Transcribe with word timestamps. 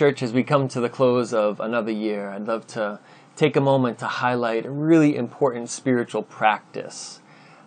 Church, 0.00 0.22
as 0.22 0.32
we 0.32 0.42
come 0.42 0.66
to 0.68 0.80
the 0.80 0.88
close 0.88 1.34
of 1.34 1.60
another 1.60 1.92
year, 1.92 2.30
I'd 2.30 2.46
love 2.46 2.66
to 2.68 3.00
take 3.36 3.54
a 3.54 3.60
moment 3.60 3.98
to 3.98 4.06
highlight 4.06 4.64
a 4.64 4.70
really 4.70 5.14
important 5.14 5.68
spiritual 5.68 6.22
practice 6.22 7.20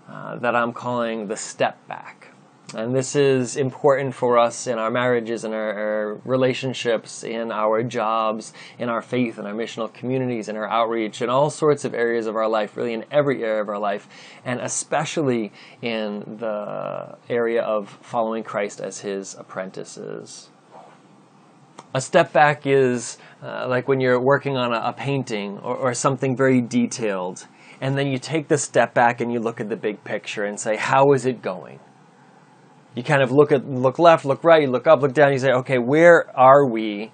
uh, 0.09 0.37
that 0.37 0.55
I'm 0.55 0.73
calling 0.73 1.27
the 1.27 1.37
step 1.37 1.87
back. 1.87 2.29
And 2.73 2.95
this 2.95 3.15
is 3.15 3.55
important 3.55 4.15
for 4.15 4.39
us 4.39 4.65
in 4.65 4.79
our 4.79 4.89
marriages, 4.89 5.43
in 5.43 5.53
our, 5.53 5.73
our, 5.73 6.13
relationships, 6.25 7.23
in 7.23 7.51
our 7.51 7.83
jobs, 7.83 8.51
in 8.79 8.89
our 8.89 9.03
faith, 9.03 9.37
in 9.37 9.45
our 9.45 9.53
missional 9.53 9.93
communities, 9.93 10.49
in 10.49 10.57
our 10.57 10.67
outreach, 10.67 11.21
in 11.21 11.29
all 11.29 11.51
sorts 11.51 11.85
of 11.85 11.93
areas 11.93 12.25
of 12.25 12.35
our 12.35 12.47
life, 12.47 12.75
really 12.75 12.93
in 12.93 13.05
every 13.11 13.43
area 13.43 13.61
of 13.61 13.69
our 13.69 13.77
life, 13.77 14.07
and 14.43 14.59
especially 14.59 15.51
in 15.83 16.37
the 16.39 17.15
area 17.29 17.61
of 17.61 17.95
following 18.01 18.43
Christ 18.43 18.81
as 18.81 19.01
his 19.01 19.35
apprentices. 19.35 20.49
A 21.95 22.01
step 22.01 22.33
back 22.33 22.65
is 22.65 23.17
uh, 23.43 23.67
like 23.67 23.87
when 23.87 23.99
you're 23.99 24.19
working 24.19 24.57
on 24.57 24.73
a, 24.73 24.89
a 24.89 24.93
painting 24.93 25.59
or, 25.59 25.75
or 25.75 25.93
something 25.93 26.35
very 26.35 26.59
detailed, 26.61 27.47
and 27.81 27.97
then 27.97 28.07
you 28.07 28.17
take 28.17 28.47
the 28.47 28.57
step 28.57 28.93
back 28.93 29.21
and 29.21 29.31
you 29.31 29.39
look 29.39 29.59
at 29.59 29.69
the 29.69 29.75
big 29.75 30.03
picture 30.03 30.45
and 30.45 30.59
say, 30.59 30.75
how 30.75 31.13
is 31.13 31.25
it 31.25 31.41
going? 31.41 31.79
You 32.95 33.03
kind 33.03 33.21
of 33.21 33.31
look 33.31 33.51
at 33.51 33.67
look 33.67 33.99
left, 33.99 34.25
look 34.25 34.43
right, 34.43 34.61
you 34.61 34.69
look 34.69 34.87
up, 34.87 35.01
look 35.01 35.13
down, 35.13 35.33
you 35.33 35.39
say, 35.39 35.51
okay, 35.51 35.77
where 35.77 36.35
are 36.37 36.65
we 36.67 37.11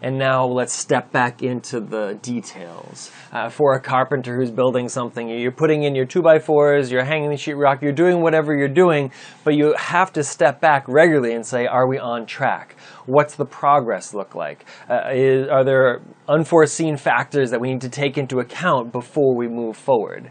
and 0.00 0.18
now 0.18 0.46
let's 0.46 0.72
step 0.72 1.10
back 1.10 1.42
into 1.42 1.80
the 1.80 2.18
details. 2.22 3.10
Uh, 3.32 3.48
for 3.48 3.74
a 3.74 3.80
carpenter 3.80 4.36
who's 4.36 4.50
building 4.50 4.88
something, 4.88 5.28
you're 5.28 5.50
putting 5.50 5.82
in 5.82 5.94
your 5.94 6.06
2x4s, 6.06 6.90
you're 6.90 7.04
hanging 7.04 7.30
the 7.30 7.36
sheetrock, 7.36 7.82
you're 7.82 7.92
doing 7.92 8.20
whatever 8.22 8.56
you're 8.56 8.68
doing, 8.68 9.10
but 9.44 9.54
you 9.54 9.74
have 9.76 10.12
to 10.12 10.22
step 10.22 10.60
back 10.60 10.84
regularly 10.88 11.34
and 11.34 11.44
say, 11.44 11.66
are 11.66 11.88
we 11.88 11.98
on 11.98 12.26
track? 12.26 12.76
What's 13.06 13.34
the 13.34 13.44
progress 13.44 14.14
look 14.14 14.34
like? 14.34 14.64
Uh, 14.88 15.10
is, 15.12 15.48
are 15.48 15.64
there 15.64 16.00
unforeseen 16.28 16.96
factors 16.96 17.50
that 17.50 17.60
we 17.60 17.72
need 17.72 17.80
to 17.80 17.88
take 17.88 18.16
into 18.16 18.40
account 18.40 18.92
before 18.92 19.34
we 19.34 19.48
move 19.48 19.76
forward? 19.76 20.30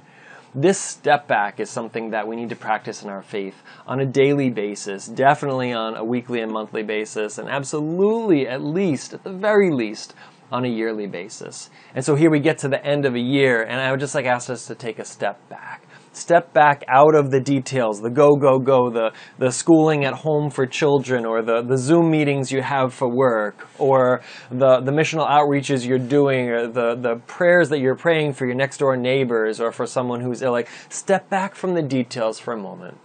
This 0.57 0.79
step 0.79 1.27
back 1.27 1.59
is 1.59 1.69
something 1.69 2.09
that 2.09 2.27
we 2.27 2.35
need 2.35 2.49
to 2.49 2.55
practice 2.55 3.03
in 3.03 3.09
our 3.09 3.21
faith 3.21 3.61
on 3.85 3.99
a 3.99 4.05
daily 4.07 4.49
basis, 4.49 5.05
definitely 5.05 5.71
on 5.71 5.95
a 5.95 6.03
weekly 6.03 6.41
and 6.41 6.51
monthly 6.51 6.81
basis, 6.81 7.37
and 7.37 7.47
absolutely, 7.47 8.47
at 8.47 8.63
least, 8.63 9.13
at 9.13 9.23
the 9.23 9.31
very 9.31 9.69
least, 9.69 10.15
on 10.51 10.65
a 10.65 10.69
yearly 10.69 11.07
basis. 11.07 11.69
And 11.95 12.03
so 12.03 12.15
here 12.15 12.29
we 12.29 12.39
get 12.39 12.57
to 12.59 12.67
the 12.67 12.83
end 12.85 13.05
of 13.05 13.15
a 13.15 13.19
year, 13.19 13.63
and 13.63 13.79
I 13.79 13.91
would 13.91 13.99
just 13.99 14.15
like 14.15 14.25
ask 14.25 14.49
us 14.49 14.67
to 14.67 14.75
take 14.75 14.99
a 14.99 15.05
step 15.05 15.47
back 15.49 15.87
step 16.17 16.51
back 16.51 16.83
out 16.87 17.15
of 17.15 17.31
the 17.31 17.39
details, 17.39 18.01
the 18.01 18.09
go, 18.09 18.35
go, 18.35 18.59
go, 18.59 18.89
the, 18.89 19.11
the 19.37 19.51
schooling 19.51 20.03
at 20.03 20.13
home 20.13 20.49
for 20.49 20.65
children, 20.65 21.25
or 21.25 21.41
the, 21.41 21.61
the 21.61 21.77
Zoom 21.77 22.09
meetings 22.09 22.51
you 22.51 22.61
have 22.61 22.93
for 22.93 23.07
work, 23.07 23.67
or 23.77 24.21
the, 24.49 24.81
the 24.81 24.91
missional 24.91 25.29
outreaches 25.29 25.87
you're 25.87 25.99
doing, 25.99 26.49
or 26.49 26.67
the, 26.67 26.95
the 26.95 27.15
prayers 27.27 27.69
that 27.69 27.79
you're 27.79 27.95
praying 27.95 28.33
for 28.33 28.45
your 28.45 28.55
next 28.55 28.77
door 28.77 28.97
neighbors, 28.97 29.61
or 29.61 29.71
for 29.71 29.85
someone 29.85 30.21
who's 30.21 30.41
ill. 30.41 30.51
Like, 30.51 30.69
step 30.89 31.29
back 31.29 31.55
from 31.55 31.75
the 31.75 31.83
details 31.83 32.39
for 32.39 32.53
a 32.53 32.57
moment. 32.57 32.97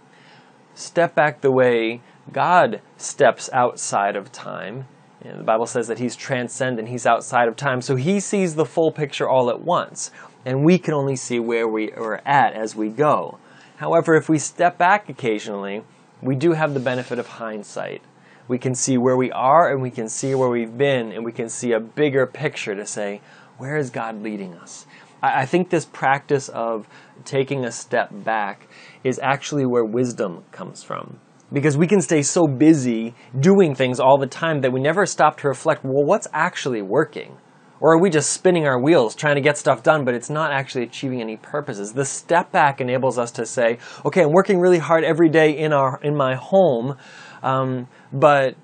Step 0.73 1.13
back 1.13 1.41
the 1.41 1.51
way 1.51 2.01
God 2.31 2.81
steps 2.97 3.49
outside 3.53 4.15
of 4.15 4.31
time. 4.31 4.87
You 5.23 5.31
know, 5.31 5.37
the 5.37 5.43
Bible 5.43 5.65
says 5.65 5.87
that 5.87 5.99
He's 5.99 6.15
transcendent, 6.15 6.89
He's 6.89 7.05
outside 7.05 7.47
of 7.47 7.55
time, 7.55 7.81
so 7.81 7.95
He 7.95 8.19
sees 8.19 8.55
the 8.55 8.65
full 8.65 8.91
picture 8.91 9.27
all 9.27 9.49
at 9.49 9.61
once 9.61 10.11
and 10.45 10.63
we 10.63 10.77
can 10.77 10.93
only 10.93 11.15
see 11.15 11.39
where 11.39 11.67
we 11.67 11.91
are 11.93 12.21
at 12.25 12.53
as 12.53 12.75
we 12.75 12.89
go. 12.89 13.37
However, 13.77 14.15
if 14.15 14.29
we 14.29 14.37
step 14.37 14.77
back 14.77 15.09
occasionally, 15.09 15.83
we 16.21 16.35
do 16.35 16.53
have 16.53 16.73
the 16.73 16.79
benefit 16.79 17.19
of 17.19 17.27
hindsight. 17.27 18.01
We 18.47 18.57
can 18.57 18.75
see 18.75 18.97
where 18.97 19.15
we 19.15 19.31
are 19.31 19.71
and 19.71 19.81
we 19.81 19.89
can 19.89 20.09
see 20.09 20.35
where 20.35 20.49
we've 20.49 20.77
been, 20.77 21.11
and 21.11 21.23
we 21.23 21.31
can 21.31 21.49
see 21.49 21.71
a 21.71 21.79
bigger 21.79 22.25
picture 22.25 22.75
to 22.75 22.85
say, 22.85 23.21
where 23.57 23.77
is 23.77 23.89
God 23.89 24.21
leading 24.21 24.53
us? 24.55 24.85
I 25.21 25.45
think 25.45 25.69
this 25.69 25.85
practice 25.85 26.49
of 26.49 26.87
taking 27.23 27.63
a 27.63 27.71
step 27.71 28.09
back 28.11 28.67
is 29.05 29.19
actually 29.23 29.65
where 29.65 29.85
wisdom 29.85 30.43
comes 30.51 30.83
from. 30.83 31.19
Because 31.53 31.77
we 31.77 31.87
can 31.87 32.01
stay 32.01 32.23
so 32.23 32.47
busy 32.47 33.13
doing 33.39 33.75
things 33.75 33.99
all 33.99 34.17
the 34.17 34.27
time 34.27 34.61
that 34.61 34.73
we 34.73 34.81
never 34.81 35.05
stop 35.05 35.37
to 35.37 35.47
reflect 35.47 35.83
well, 35.83 36.03
what's 36.03 36.27
actually 36.33 36.81
working? 36.81 37.37
Or 37.79 37.93
are 37.93 37.99
we 37.99 38.09
just 38.09 38.31
spinning 38.31 38.65
our 38.65 38.81
wheels 38.81 39.13
trying 39.13 39.35
to 39.35 39.41
get 39.41 39.57
stuff 39.57 39.83
done, 39.83 40.05
but 40.05 40.15
it's 40.15 40.29
not 40.29 40.51
actually 40.51 40.83
achieving 40.83 41.21
any 41.21 41.35
purposes? 41.37 41.91
The 41.91 42.05
step 42.05 42.51
back 42.51 42.79
enables 42.79 43.19
us 43.19 43.29
to 43.31 43.45
say, 43.45 43.77
okay, 44.05 44.23
I'm 44.23 44.31
working 44.31 44.59
really 44.59 44.77
hard 44.79 45.03
every 45.03 45.29
day 45.29 45.57
in, 45.57 45.73
our, 45.73 45.99
in 46.01 46.15
my 46.15 46.35
home, 46.35 46.95
um, 47.43 47.87
but 48.11 48.55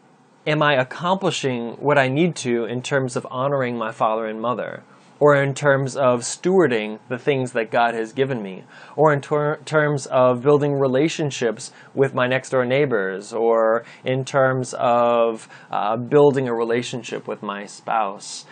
am 0.48 0.64
I 0.64 0.76
accomplishing 0.76 1.74
what 1.80 1.98
I 1.98 2.08
need 2.08 2.36
to 2.38 2.64
in 2.64 2.82
terms 2.82 3.16
of 3.16 3.28
honoring 3.30 3.78
my 3.78 3.92
father 3.92 4.26
and 4.26 4.40
mother? 4.40 4.84
Or 5.20 5.36
in 5.36 5.54
terms 5.54 5.98
of 5.98 6.22
stewarding 6.22 7.00
the 7.10 7.18
things 7.18 7.52
that 7.52 7.72
God 7.72 7.94
has 7.94 8.14
given 8.14 8.42
me? 8.42 8.64
Or 8.96 9.12
in 9.12 9.22
ter- 9.22 9.58
terms 9.66 10.06
of 10.08 10.42
building 10.42 10.74
relationships 10.74 11.72
with 11.94 12.14
my 12.14 12.28
next 12.28 12.52
door 12.52 12.66
neighbors? 12.66 13.34
Or 13.34 13.84
in 14.06 14.24
terms 14.24 14.74
of 14.78 15.50
uh, 15.72 15.98
building 15.98 16.48
a 16.48 16.54
relationship 16.54 17.28
with 17.28 17.44
my 17.44 17.66
spouse? 17.66 18.46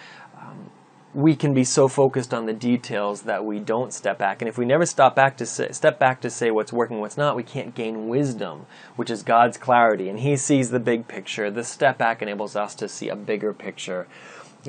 we 1.17 1.35
can 1.35 1.51
be 1.51 1.63
so 1.63 1.87
focused 1.87 2.31
on 2.31 2.45
the 2.45 2.53
details 2.53 3.23
that 3.23 3.43
we 3.43 3.59
don't 3.59 3.91
step 3.91 4.19
back. 4.19 4.39
And 4.39 4.47
if 4.47 4.55
we 4.55 4.65
never 4.65 4.85
stop 4.85 5.15
back 5.15 5.35
to 5.37 5.47
say, 5.47 5.71
step 5.71 5.97
back 5.97 6.21
to 6.21 6.29
say 6.29 6.51
what's 6.51 6.71
working, 6.71 6.99
what's 6.99 7.17
not, 7.17 7.35
we 7.35 7.41
can't 7.41 7.73
gain 7.73 8.07
wisdom, 8.07 8.67
which 8.97 9.09
is 9.09 9.23
God's 9.23 9.57
clarity. 9.57 10.09
And 10.09 10.19
He 10.19 10.37
sees 10.37 10.69
the 10.69 10.79
big 10.79 11.07
picture. 11.07 11.49
The 11.49 11.63
step 11.63 11.97
back 11.97 12.21
enables 12.21 12.55
us 12.55 12.75
to 12.75 12.87
see 12.87 13.09
a 13.09 13.15
bigger 13.15 13.51
picture 13.51 14.07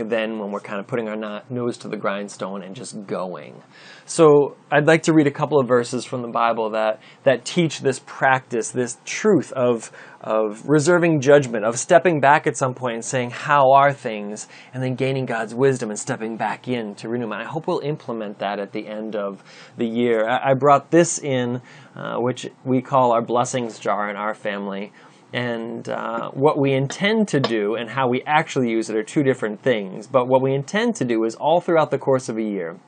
than 0.05 0.39
when 0.39 0.51
we're 0.51 0.61
kind 0.61 0.81
of 0.81 0.87
putting 0.87 1.09
our 1.09 1.43
nose 1.51 1.77
to 1.79 1.89
the 1.89 1.97
grindstone 1.97 2.63
and 2.63 2.75
just 2.75 3.07
going. 3.07 3.63
So 4.07 4.57
I'd 4.71 4.87
like 4.87 5.03
to 5.05 5.13
read 5.13 5.27
a 5.27 5.31
couple 5.31 5.61
of 5.61 5.69
verses 5.69 6.05
from 6.05 6.23
the 6.23 6.29
Bible 6.29 6.71
that, 6.71 7.01
that 7.25 7.45
teach 7.45 7.81
this 7.81 8.01
practice, 8.07 8.71
this 8.71 8.97
truth 9.05 9.53
of, 9.53 9.93
of 10.23 10.67
reserving 10.67 11.21
judgment, 11.21 11.65
of 11.65 11.79
stepping 11.79 12.21
back 12.21 12.47
at 12.47 12.57
some 12.57 12.75
point 12.75 12.95
and 12.95 13.05
saying, 13.05 13.31
How 13.31 13.73
are 13.73 13.93
things? 13.93 14.49
and 14.73 14.83
then 14.83 14.95
gaining 14.95 15.27
God's 15.27 15.55
wisdom 15.55 15.91
and 15.91 15.99
stepping 15.99 16.37
back 16.37 16.69
in 16.69 16.95
to 16.97 17.09
renew. 17.09 17.25
And 17.25 17.35
I 17.35 17.45
hope 17.45 17.67
we'll 17.67 17.81
implement 17.81 18.39
that 18.39 18.59
at 18.59 18.73
the 18.73 18.87
end 18.87 19.17
of 19.17 19.43
the 19.77 19.87
year. 19.87 20.29
I, 20.29 20.51
I 20.51 20.55
brought 20.55 20.91
this 20.91 21.19
in, 21.19 21.61
uh, 21.97 22.17
which 22.19 22.49
we 22.65 22.81
call 22.81 23.13
our 23.13 23.23
blessings 23.23 23.79
jar 23.79 24.09
in 24.11 24.17
our 24.17 24.35
family. 24.35 24.93
And 25.33 25.89
uh, 25.89 26.31
what 26.31 26.59
we 26.59 26.73
intend 26.73 27.29
to 27.29 27.41
do 27.41 27.75
and 27.75 27.91
how 27.91 28.09
we 28.09 28.23
actually 28.27 28.71
use 28.71 28.89
it 28.89 28.97
are 28.97 29.03
two 29.03 29.23
different 29.23 29.63
things. 29.63 30.07
But 30.07 30.27
what 30.27 30.41
we 30.41 30.55
intend 30.55 30.97
to 30.97 31.05
do 31.05 31.25
is 31.25 31.35
all 31.35 31.61
throughout 31.61 31.91
the 31.91 31.99
course 31.99 32.29
of 32.29 32.39
a 32.39 32.43
year, 32.43 32.79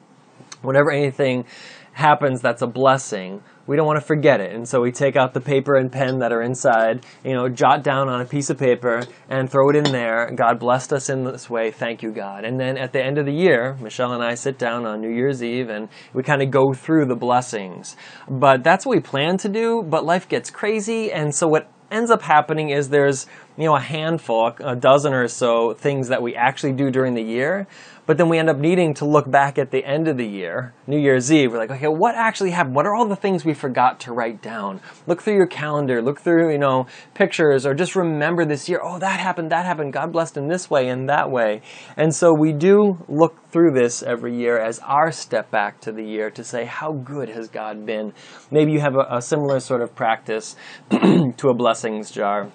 whenever 0.62 0.90
anything 0.90 1.44
happens 1.92 2.40
that's 2.40 2.62
a 2.62 2.66
blessing, 2.66 3.42
we 3.66 3.76
don't 3.76 3.86
want 3.86 4.00
to 4.00 4.04
forget 4.04 4.40
it. 4.40 4.52
And 4.52 4.66
so 4.66 4.80
we 4.80 4.90
take 4.90 5.16
out 5.16 5.34
the 5.34 5.40
paper 5.40 5.76
and 5.76 5.92
pen 5.92 6.18
that 6.20 6.32
are 6.32 6.42
inside, 6.42 7.04
you 7.24 7.34
know, 7.34 7.48
jot 7.48 7.82
down 7.84 8.08
on 8.08 8.20
a 8.20 8.24
piece 8.24 8.48
of 8.50 8.58
paper 8.58 9.02
and 9.28 9.50
throw 9.50 9.68
it 9.70 9.76
in 9.76 9.92
there. 9.92 10.30
God 10.34 10.58
blessed 10.58 10.92
us 10.92 11.08
in 11.08 11.24
this 11.24 11.50
way. 11.50 11.70
Thank 11.70 12.02
you, 12.02 12.10
God. 12.10 12.44
And 12.44 12.58
then 12.58 12.78
at 12.78 12.92
the 12.92 13.04
end 13.04 13.18
of 13.18 13.26
the 13.26 13.32
year, 13.32 13.76
Michelle 13.80 14.12
and 14.12 14.24
I 14.24 14.34
sit 14.34 14.58
down 14.58 14.86
on 14.86 15.00
New 15.00 15.10
Year's 15.10 15.42
Eve 15.42 15.68
and 15.68 15.88
we 16.14 16.22
kind 16.22 16.42
of 16.42 16.50
go 16.50 16.72
through 16.72 17.06
the 17.06 17.16
blessings. 17.16 17.96
But 18.28 18.64
that's 18.64 18.86
what 18.86 18.96
we 18.96 19.02
plan 19.02 19.36
to 19.38 19.48
do, 19.48 19.84
but 19.86 20.04
life 20.04 20.28
gets 20.28 20.50
crazy. 20.50 21.12
And 21.12 21.34
so 21.34 21.46
what 21.46 21.70
ends 21.90 22.10
up 22.10 22.22
happening 22.22 22.70
is 22.70 22.88
there's 22.88 23.26
you 23.56 23.64
know 23.64 23.76
a 23.76 23.80
handful, 23.80 24.54
a 24.60 24.76
dozen 24.76 25.12
or 25.12 25.28
so 25.28 25.74
things 25.74 26.08
that 26.08 26.22
we 26.22 26.34
actually 26.34 26.72
do 26.72 26.90
during 26.90 27.14
the 27.14 27.22
year, 27.22 27.66
but 28.10 28.18
then 28.18 28.28
we 28.28 28.40
end 28.40 28.50
up 28.50 28.58
needing 28.58 28.92
to 28.92 29.04
look 29.04 29.30
back 29.30 29.56
at 29.56 29.70
the 29.70 29.84
end 29.84 30.08
of 30.08 30.16
the 30.16 30.26
year, 30.26 30.74
New 30.88 30.98
Year's 30.98 31.32
Eve. 31.32 31.52
We're 31.52 31.58
like, 31.58 31.70
okay, 31.70 31.86
what 31.86 32.16
actually 32.16 32.50
happened? 32.50 32.74
What 32.74 32.84
are 32.84 32.92
all 32.92 33.06
the 33.06 33.14
things 33.14 33.44
we 33.44 33.54
forgot 33.54 34.00
to 34.00 34.12
write 34.12 34.42
down? 34.42 34.80
Look 35.06 35.22
through 35.22 35.36
your 35.36 35.46
calendar, 35.46 36.02
look 36.02 36.20
through, 36.20 36.50
you 36.50 36.58
know, 36.58 36.88
pictures, 37.14 37.64
or 37.64 37.72
just 37.72 37.94
remember 37.94 38.44
this 38.44 38.68
year, 38.68 38.80
oh, 38.82 38.98
that 38.98 39.20
happened, 39.20 39.52
that 39.52 39.64
happened, 39.64 39.92
God 39.92 40.10
blessed 40.10 40.36
in 40.36 40.48
this 40.48 40.68
way 40.68 40.88
and 40.88 41.08
that 41.08 41.30
way. 41.30 41.62
And 41.96 42.12
so 42.12 42.34
we 42.34 42.52
do 42.52 42.98
look 43.08 43.48
through 43.52 43.74
this 43.80 44.02
every 44.02 44.36
year 44.36 44.58
as 44.58 44.80
our 44.80 45.12
step 45.12 45.48
back 45.52 45.80
to 45.82 45.92
the 45.92 46.02
year 46.02 46.32
to 46.32 46.42
say, 46.42 46.64
how 46.64 46.90
good 46.90 47.28
has 47.28 47.46
God 47.46 47.86
been? 47.86 48.12
Maybe 48.50 48.72
you 48.72 48.80
have 48.80 48.96
a, 48.96 49.06
a 49.18 49.22
similar 49.22 49.60
sort 49.60 49.82
of 49.82 49.94
practice 49.94 50.56
to 50.90 51.48
a 51.48 51.54
blessings 51.54 52.10
jar. 52.10 52.50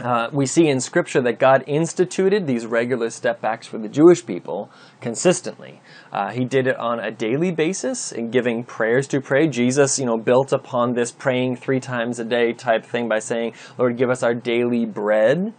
Uh, 0.00 0.28
we 0.32 0.46
see 0.46 0.68
in 0.68 0.80
Scripture 0.80 1.20
that 1.20 1.38
God 1.38 1.64
instituted 1.66 2.46
these 2.46 2.64
regular 2.64 3.08
stepbacks 3.08 3.64
for 3.66 3.78
the 3.78 3.88
Jewish 3.88 4.24
people 4.24 4.70
consistently. 5.00 5.80
Uh, 6.10 6.30
he 6.30 6.44
did 6.44 6.66
it 6.66 6.76
on 6.76 6.98
a 6.98 7.10
daily 7.10 7.50
basis 7.50 8.10
in 8.10 8.30
giving 8.30 8.64
prayers 8.64 9.06
to 9.08 9.20
pray. 9.20 9.48
Jesus, 9.48 9.98
you 9.98 10.06
know, 10.06 10.16
built 10.16 10.52
upon 10.52 10.94
this 10.94 11.12
praying 11.12 11.56
three 11.56 11.80
times 11.80 12.18
a 12.18 12.24
day 12.24 12.52
type 12.52 12.84
thing 12.86 13.08
by 13.08 13.18
saying, 13.18 13.52
"Lord, 13.78 13.98
give 13.98 14.08
us 14.08 14.22
our 14.22 14.34
daily 14.34 14.86
bread." 14.86 15.52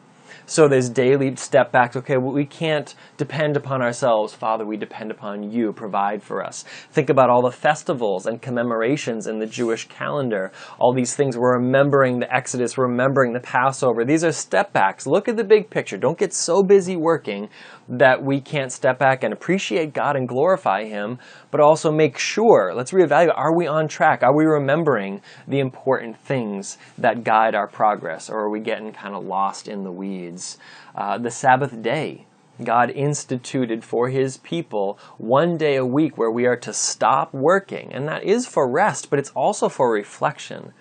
So 0.45 0.67
there's 0.67 0.89
daily 0.89 1.35
step 1.37 1.71
backs. 1.71 1.95
Okay, 1.95 2.17
well, 2.17 2.33
we 2.33 2.45
can't 2.45 2.93
depend 3.17 3.55
upon 3.55 3.81
ourselves. 3.81 4.33
Father, 4.33 4.65
we 4.65 4.75
depend 4.75 5.09
upon 5.09 5.49
you. 5.51 5.71
Provide 5.71 6.21
for 6.21 6.43
us. 6.43 6.63
Think 6.91 7.09
about 7.09 7.29
all 7.29 7.41
the 7.41 7.51
festivals 7.51 8.25
and 8.25 8.41
commemorations 8.41 9.25
in 9.25 9.39
the 9.39 9.45
Jewish 9.45 9.87
calendar. 9.87 10.51
All 10.79 10.93
these 10.93 11.15
things. 11.15 11.37
We're 11.37 11.57
remembering 11.57 12.19
the 12.19 12.33
Exodus, 12.33 12.77
remembering 12.77 13.33
the 13.33 13.39
Passover. 13.39 14.03
These 14.03 14.23
are 14.23 14.33
step 14.33 14.73
backs. 14.73 15.07
Look 15.07 15.29
at 15.29 15.37
the 15.37 15.43
big 15.45 15.69
picture. 15.69 15.97
Don't 15.97 16.17
get 16.17 16.33
so 16.33 16.61
busy 16.61 16.97
working 16.97 17.49
that 17.87 18.23
we 18.23 18.39
can't 18.39 18.71
step 18.71 18.97
back 18.99 19.23
and 19.23 19.33
appreciate 19.33 19.93
God 19.93 20.15
and 20.15 20.27
glorify 20.27 20.85
Him, 20.85 21.19
but 21.51 21.59
also 21.59 21.91
make 21.91 22.17
sure, 22.17 22.73
let's 22.73 22.91
reevaluate, 22.91 23.37
are 23.37 23.55
we 23.55 23.67
on 23.67 23.87
track? 23.87 24.23
Are 24.23 24.35
we 24.35 24.45
remembering 24.45 25.21
the 25.47 25.59
important 25.59 26.17
things 26.17 26.77
that 26.97 27.23
guide 27.23 27.55
our 27.55 27.67
progress, 27.67 28.29
or 28.29 28.39
are 28.39 28.49
we 28.49 28.59
getting 28.59 28.91
kind 28.93 29.15
of 29.15 29.25
lost 29.25 29.67
in 29.67 29.83
the 29.83 29.91
weeds? 29.91 30.57
Uh, 30.95 31.17
the 31.17 31.31
Sabbath 31.31 31.81
day. 31.81 32.25
God 32.63 32.91
instituted 32.91 33.83
for 33.83 34.09
his 34.09 34.37
people 34.37 34.99
one 35.17 35.57
day 35.57 35.75
a 35.75 35.85
week 35.85 36.17
where 36.17 36.29
we 36.29 36.45
are 36.45 36.55
to 36.57 36.71
stop 36.71 37.33
working. 37.33 37.91
And 37.91 38.07
that 38.07 38.23
is 38.23 38.45
for 38.45 38.69
rest, 38.69 39.09
but 39.09 39.17
it's 39.17 39.31
also 39.31 39.69
for 39.69 39.91
reflection. 39.91 40.71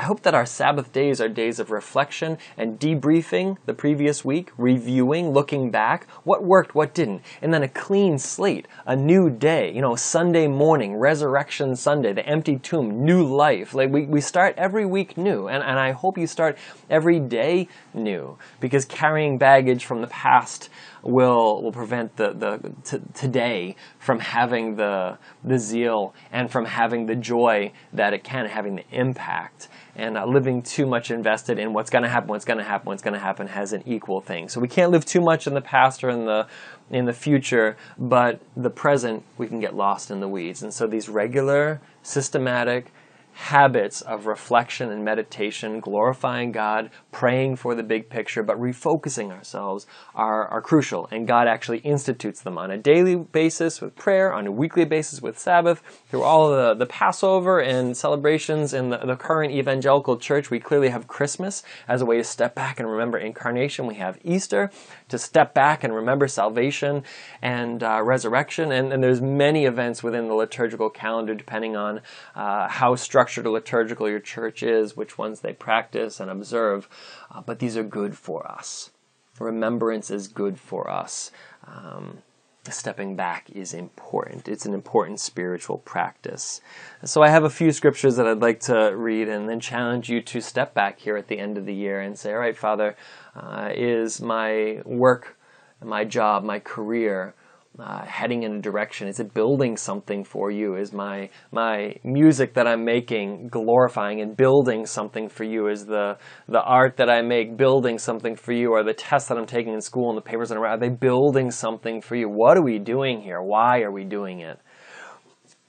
I 0.00 0.04
hope 0.04 0.22
that 0.22 0.34
our 0.34 0.46
Sabbath 0.46 0.92
days 0.92 1.20
are 1.20 1.28
days 1.28 1.58
of 1.58 1.72
reflection 1.72 2.38
and 2.56 2.78
debriefing 2.78 3.56
the 3.66 3.74
previous 3.74 4.24
week, 4.24 4.52
reviewing, 4.56 5.30
looking 5.30 5.72
back, 5.72 6.08
what 6.22 6.44
worked, 6.44 6.72
what 6.72 6.94
didn't, 6.94 7.22
and 7.42 7.52
then 7.52 7.64
a 7.64 7.68
clean 7.68 8.16
slate, 8.16 8.68
a 8.86 8.94
new 8.94 9.28
day, 9.28 9.72
you 9.72 9.80
know, 9.80 9.96
Sunday 9.96 10.46
morning, 10.46 10.94
Resurrection 10.94 11.74
Sunday, 11.74 12.12
the 12.12 12.24
empty 12.24 12.60
tomb, 12.60 13.04
new 13.04 13.24
life. 13.24 13.74
Like 13.74 13.90
we, 13.90 14.04
we 14.04 14.20
start 14.20 14.54
every 14.56 14.86
week 14.86 15.18
new, 15.18 15.48
and, 15.48 15.64
and 15.64 15.80
I 15.80 15.90
hope 15.90 16.16
you 16.16 16.28
start 16.28 16.56
every 16.88 17.18
day 17.18 17.66
new, 17.92 18.38
because 18.60 18.84
carrying 18.84 19.36
baggage 19.36 19.84
from 19.84 20.00
the 20.00 20.06
past 20.06 20.68
will 21.02 21.62
will 21.62 21.72
prevent 21.72 22.16
the 22.16 22.32
the 22.32 22.72
t- 22.84 23.04
today 23.14 23.76
from 23.98 24.18
having 24.18 24.76
the 24.76 25.16
the 25.44 25.58
zeal 25.58 26.14
and 26.32 26.50
from 26.50 26.64
having 26.64 27.06
the 27.06 27.14
joy 27.14 27.72
that 27.92 28.12
it 28.12 28.24
can 28.24 28.46
having 28.46 28.76
the 28.76 28.84
impact 28.90 29.68
and 29.98 30.16
uh, 30.16 30.24
living 30.24 30.62
too 30.62 30.86
much 30.86 31.10
invested 31.10 31.58
in 31.58 31.72
what's 31.72 31.90
going 31.90 32.04
to 32.04 32.08
happen, 32.08 32.28
what's 32.28 32.44
going 32.44 32.58
to 32.58 32.64
happen, 32.64 32.86
what's 32.86 33.02
going 33.02 33.14
to 33.14 33.20
happen 33.20 33.48
has 33.48 33.72
an 33.72 33.82
equal 33.84 34.20
thing. 34.20 34.48
So 34.48 34.60
we 34.60 34.68
can't 34.68 34.92
live 34.92 35.04
too 35.04 35.20
much 35.20 35.46
in 35.46 35.54
the 35.54 35.60
past 35.60 36.02
or 36.04 36.08
in 36.08 36.24
the 36.24 36.46
in 36.90 37.04
the 37.04 37.12
future, 37.12 37.76
but 37.98 38.40
the 38.56 38.70
present 38.70 39.22
we 39.36 39.46
can 39.46 39.60
get 39.60 39.74
lost 39.74 40.10
in 40.10 40.20
the 40.20 40.28
weeds. 40.28 40.62
And 40.62 40.72
so 40.72 40.86
these 40.86 41.08
regular, 41.08 41.80
systematic 42.02 42.92
habits 43.38 44.00
of 44.00 44.26
reflection 44.26 44.90
and 44.90 45.04
meditation, 45.04 45.78
glorifying 45.78 46.50
God, 46.50 46.90
praying 47.12 47.54
for 47.54 47.76
the 47.76 47.84
big 47.84 48.10
picture, 48.10 48.42
but 48.42 48.60
refocusing 48.60 49.30
ourselves 49.30 49.86
are, 50.12 50.48
are 50.48 50.60
crucial. 50.60 51.08
And 51.12 51.26
God 51.26 51.46
actually 51.46 51.78
institutes 51.78 52.42
them 52.42 52.58
on 52.58 52.72
a 52.72 52.76
daily 52.76 53.14
basis 53.14 53.80
with 53.80 53.94
prayer, 53.94 54.32
on 54.32 54.48
a 54.48 54.50
weekly 54.50 54.84
basis 54.84 55.22
with 55.22 55.38
Sabbath, 55.38 55.82
through 56.10 56.24
all 56.24 56.50
the, 56.50 56.74
the 56.74 56.84
Passover 56.84 57.60
and 57.60 57.96
celebrations 57.96 58.74
in 58.74 58.90
the, 58.90 58.98
the 58.98 59.14
current 59.14 59.52
evangelical 59.52 60.16
church. 60.16 60.50
We 60.50 60.58
clearly 60.58 60.88
have 60.88 61.06
Christmas 61.06 61.62
as 61.86 62.02
a 62.02 62.04
way 62.04 62.16
to 62.16 62.24
step 62.24 62.56
back 62.56 62.80
and 62.80 62.90
remember 62.90 63.18
incarnation. 63.18 63.86
We 63.86 63.94
have 63.94 64.18
Easter 64.24 64.68
to 65.10 65.16
step 65.16 65.54
back 65.54 65.84
and 65.84 65.94
remember 65.94 66.26
salvation 66.26 67.04
and 67.40 67.84
uh, 67.84 68.02
resurrection. 68.02 68.72
And, 68.72 68.92
and 68.92 69.00
there's 69.00 69.22
many 69.22 69.64
events 69.64 70.02
within 70.02 70.26
the 70.26 70.34
liturgical 70.34 70.90
calendar 70.90 71.36
depending 71.36 71.76
on 71.76 72.00
uh, 72.34 72.66
how 72.66 72.96
structured 72.96 73.27
structured 73.28 73.46
or 73.46 73.50
liturgical 73.50 74.08
your 74.08 74.20
church 74.20 74.62
is, 74.62 74.96
which 74.96 75.18
ones 75.18 75.40
they 75.40 75.52
practice 75.52 76.18
and 76.18 76.30
observe, 76.30 76.88
uh, 77.30 77.42
but 77.42 77.58
these 77.58 77.76
are 77.76 77.82
good 77.82 78.16
for 78.16 78.50
us. 78.50 78.90
Remembrance 79.38 80.10
is 80.10 80.28
good 80.28 80.58
for 80.58 80.90
us. 80.90 81.30
Um, 81.66 82.22
stepping 82.70 83.16
back 83.16 83.50
is 83.50 83.74
important. 83.74 84.48
It's 84.48 84.64
an 84.64 84.72
important 84.72 85.20
spiritual 85.20 85.76
practice. 85.78 86.62
So 87.04 87.22
I 87.22 87.28
have 87.28 87.44
a 87.44 87.50
few 87.50 87.70
scriptures 87.70 88.16
that 88.16 88.26
I'd 88.26 88.40
like 88.40 88.60
to 88.60 88.94
read 88.96 89.28
and 89.28 89.46
then 89.46 89.60
challenge 89.60 90.08
you 90.08 90.22
to 90.22 90.40
step 90.40 90.72
back 90.72 90.98
here 90.98 91.18
at 91.18 91.28
the 91.28 91.38
end 91.38 91.58
of 91.58 91.66
the 91.66 91.74
year 91.74 92.00
and 92.00 92.18
say, 92.18 92.32
all 92.32 92.38
right, 92.38 92.56
Father, 92.56 92.96
uh, 93.36 93.70
is 93.74 94.22
my 94.22 94.80
work, 94.86 95.36
my 95.84 96.04
job, 96.04 96.44
my 96.44 96.60
career, 96.60 97.34
uh, 97.78 98.04
heading 98.04 98.42
in 98.42 98.54
a 98.54 98.60
direction? 98.60 99.08
Is 99.08 99.20
it 99.20 99.32
building 99.32 99.76
something 99.76 100.24
for 100.24 100.50
you? 100.50 100.76
Is 100.76 100.92
my 100.92 101.30
my 101.52 101.94
music 102.04 102.54
that 102.54 102.66
I'm 102.66 102.84
making 102.84 103.48
glorifying 103.48 104.20
and 104.20 104.36
building 104.36 104.86
something 104.86 105.28
for 105.28 105.44
you? 105.44 105.68
Is 105.68 105.86
the 105.86 106.18
the 106.48 106.62
art 106.62 106.96
that 106.96 107.08
I 107.08 107.22
make 107.22 107.56
building 107.56 107.98
something 107.98 108.36
for 108.36 108.52
you? 108.52 108.72
Or 108.72 108.82
the 108.82 108.94
tests 108.94 109.28
that 109.28 109.38
I'm 109.38 109.46
taking 109.46 109.74
in 109.74 109.80
school 109.80 110.08
and 110.08 110.16
the 110.16 110.22
papers 110.22 110.48
that 110.48 110.58
I'm 110.58 110.64
are 110.64 110.78
they 110.78 110.88
building 110.88 111.50
something 111.50 112.00
for 112.00 112.16
you? 112.16 112.28
What 112.28 112.56
are 112.56 112.64
we 112.64 112.78
doing 112.78 113.20
here? 113.20 113.40
Why 113.40 113.80
are 113.82 113.92
we 113.92 114.04
doing 114.04 114.40
it? 114.40 114.58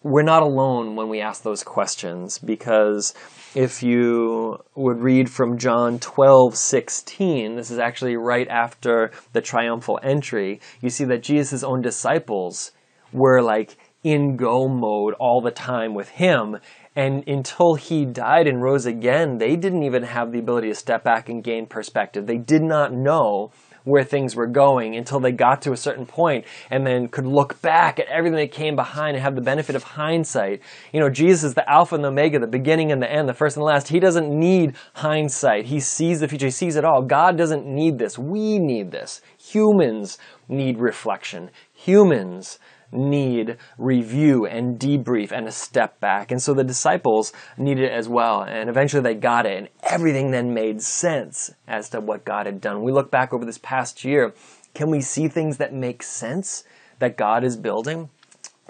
We're 0.01 0.23
not 0.23 0.43
alone 0.43 0.95
when 0.95 1.09
we 1.09 1.19
ask 1.19 1.43
those 1.43 1.61
questions 1.61 2.39
because 2.39 3.13
if 3.53 3.83
you 3.83 4.63
would 4.73 5.01
read 5.01 5.29
from 5.29 5.57
John 5.57 5.99
12, 5.99 6.55
16, 6.55 7.57
this 7.57 7.69
is 7.69 7.79
actually 7.79 8.15
right 8.15 8.47
after 8.47 9.11
the 9.33 9.41
triumphal 9.41 9.99
entry, 10.01 10.61
you 10.79 10.89
see 10.89 11.03
that 11.03 11.21
Jesus' 11.21 11.63
own 11.63 11.81
disciples 11.81 12.71
were 13.11 13.41
like 13.41 13.75
in 14.01 14.37
go 14.37 14.69
mode 14.69 15.15
all 15.19 15.41
the 15.41 15.51
time 15.51 15.93
with 15.93 16.07
him. 16.07 16.57
And 16.95 17.27
until 17.27 17.75
he 17.75 18.05
died 18.05 18.47
and 18.47 18.63
rose 18.63 18.85
again, 18.85 19.37
they 19.37 19.57
didn't 19.57 19.83
even 19.83 20.03
have 20.03 20.31
the 20.31 20.39
ability 20.39 20.69
to 20.69 20.75
step 20.75 21.03
back 21.03 21.27
and 21.27 21.43
gain 21.43 21.65
perspective. 21.65 22.25
They 22.25 22.37
did 22.37 22.63
not 22.63 22.93
know 22.93 23.51
where 23.89 24.03
things 24.03 24.35
were 24.35 24.47
going 24.47 24.95
until 24.95 25.19
they 25.19 25.31
got 25.31 25.61
to 25.63 25.71
a 25.71 25.77
certain 25.77 26.05
point 26.05 26.45
and 26.69 26.85
then 26.85 27.07
could 27.07 27.25
look 27.25 27.61
back 27.61 27.99
at 27.99 28.07
everything 28.07 28.37
that 28.37 28.51
came 28.51 28.75
behind 28.75 29.15
and 29.15 29.23
have 29.23 29.35
the 29.35 29.41
benefit 29.41 29.75
of 29.75 29.83
hindsight. 29.83 30.61
You 30.93 30.99
know, 30.99 31.09
Jesus 31.09 31.43
is 31.43 31.53
the 31.53 31.69
Alpha 31.69 31.95
and 31.95 32.03
the 32.03 32.09
Omega, 32.09 32.39
the 32.39 32.47
beginning 32.47 32.91
and 32.91 33.01
the 33.01 33.11
end, 33.11 33.27
the 33.27 33.33
first 33.33 33.57
and 33.57 33.61
the 33.61 33.65
last. 33.65 33.87
He 33.87 33.99
doesn't 33.99 34.29
need 34.29 34.75
hindsight. 34.93 35.65
He 35.65 35.79
sees 35.79 36.19
the 36.19 36.27
future, 36.27 36.47
he 36.47 36.51
sees 36.51 36.75
it 36.75 36.85
all. 36.85 37.01
God 37.01 37.37
doesn't 37.37 37.65
need 37.65 37.97
this. 37.97 38.17
We 38.17 38.59
need 38.59 38.91
this. 38.91 39.21
Humans 39.37 40.17
need 40.47 40.79
reflection. 40.79 41.49
Humans 41.73 42.59
need 42.91 43.57
review 43.77 44.45
and 44.45 44.79
debrief 44.79 45.31
and 45.31 45.47
a 45.47 45.51
step 45.51 45.99
back. 45.99 46.31
And 46.31 46.41
so 46.41 46.53
the 46.53 46.63
disciples 46.63 47.33
needed 47.57 47.85
it 47.85 47.91
as 47.91 48.09
well. 48.09 48.41
And 48.41 48.69
eventually 48.69 49.01
they 49.01 49.15
got 49.15 49.45
it. 49.45 49.57
And 49.57 49.69
everything 49.83 50.31
then 50.31 50.53
made 50.53 50.81
sense 50.81 51.51
as 51.67 51.89
to 51.89 51.99
what 51.99 52.25
God 52.25 52.45
had 52.45 52.61
done. 52.61 52.83
We 52.83 52.91
look 52.91 53.11
back 53.11 53.33
over 53.33 53.45
this 53.45 53.59
past 53.59 54.03
year. 54.03 54.33
Can 54.73 54.89
we 54.89 55.01
see 55.01 55.27
things 55.27 55.57
that 55.57 55.73
make 55.73 56.03
sense 56.03 56.63
that 56.99 57.17
God 57.17 57.43
is 57.43 57.57
building? 57.57 58.09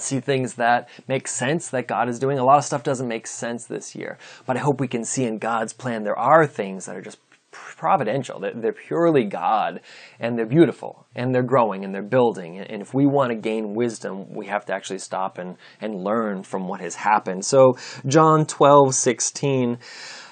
see 0.02 0.20
things 0.20 0.56
that 0.56 0.88
make 1.08 1.28
sense 1.28 1.70
that 1.70 1.88
God 1.88 2.08
is 2.08 2.20
doing. 2.20 2.40
A 2.40 2.44
lot 2.46 2.58
of 2.58 2.64
stuff 2.64 2.84
doesn't 2.84 3.08
make 3.08 3.28
sense 3.28 3.66
this 3.66 3.96
year, 3.96 4.18
but 4.46 4.56
I 4.56 4.62
hope 4.62 4.80
we 4.80 4.88
can 4.88 5.04
see 5.04 5.26
in 5.26 5.40
God's 5.40 5.74
plan 5.74 6.04
there 6.04 6.18
are 6.18 6.48
things 6.48 6.86
that 6.86 6.96
are 6.96 7.02
just 7.02 7.18
providential. 7.52 8.40
They're, 8.40 8.74
purely 8.74 9.26
God, 9.26 9.82
and 10.20 10.38
they're 10.38 10.46
beautiful, 10.46 11.06
and 11.16 11.34
they're 11.34 11.44
growing, 11.44 11.84
and 11.84 11.94
they're 11.94 12.02
building. 12.02 12.60
And 12.60 12.82
if 12.82 12.94
we 12.94 13.06
want 13.06 13.32
to 13.32 13.36
gain 13.36 13.74
wisdom, 13.74 14.34
we 14.34 14.48
have 14.48 14.66
to 14.66 14.74
actually 14.74 15.00
stop 15.00 15.38
and, 15.38 15.58
and 15.82 16.04
learn 16.04 16.44
from 16.44 16.68
what 16.68 16.82
has 16.82 16.96
happened. 16.96 17.46
So, 17.46 17.78
John 18.06 18.46
12, 18.46 18.94
16, 18.96 19.78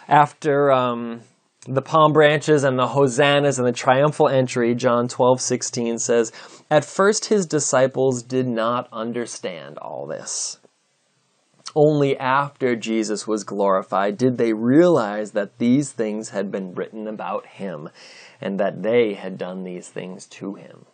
after 0.08 0.72
um, 0.72 1.22
the 1.68 1.82
palm 1.82 2.14
branches 2.14 2.64
and 2.64 2.80
the 2.80 2.88
hosannas 2.88 3.60
and 3.60 3.68
the 3.68 3.74
triumphal 3.74 4.30
entry, 4.30 4.74
John 4.74 5.08
12, 5.08 5.42
16 5.42 5.98
says, 6.00 6.32
At 6.72 6.86
first 6.86 7.26
his 7.26 7.46
disciples 7.46 8.24
did 8.24 8.48
not 8.48 8.88
understand 8.92 9.78
all 9.78 10.08
this. 10.08 10.60
Only 11.80 12.18
after 12.18 12.76
Jesus 12.76 13.28
was 13.28 13.44
glorified 13.44 14.18
did 14.18 14.40
they 14.40 14.52
realize 14.52 15.34
that 15.34 15.60
these 15.60 15.92
things 15.92 16.30
had 16.30 16.52
been 16.52 16.74
written 16.74 17.08
about 17.08 17.46
him 17.46 17.90
and 18.42 18.60
that 18.60 18.82
they 18.82 19.14
had 19.14 19.38
done 19.38 19.64
these 19.64 19.88
things 19.88 20.26
to 20.26 20.56
him. 20.56 20.88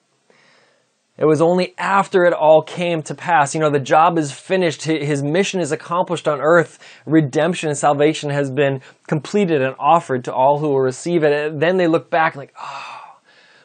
It 1.18 1.24
was 1.24 1.42
only 1.42 1.74
after 1.78 2.26
it 2.26 2.34
all 2.34 2.62
came 2.62 3.02
to 3.04 3.16
pass. 3.16 3.56
You 3.56 3.62
know, 3.62 3.70
the 3.70 3.80
job 3.80 4.18
is 4.18 4.34
finished. 4.34 4.84
His 4.84 5.24
mission 5.24 5.62
is 5.62 5.72
accomplished 5.72 6.28
on 6.28 6.42
earth. 6.42 6.80
Redemption 7.06 7.70
and 7.70 7.78
salvation 7.78 8.30
has 8.32 8.52
been 8.52 8.82
completed 9.08 9.62
and 9.62 9.76
offered 9.80 10.26
to 10.26 10.34
all 10.34 10.60
who 10.60 10.68
will 10.68 10.82
receive 10.82 11.24
it. 11.24 11.62
Then 11.62 11.78
they 11.78 11.88
look 11.88 12.10
back 12.10 12.36
like, 12.36 12.54
oh, 12.62 12.93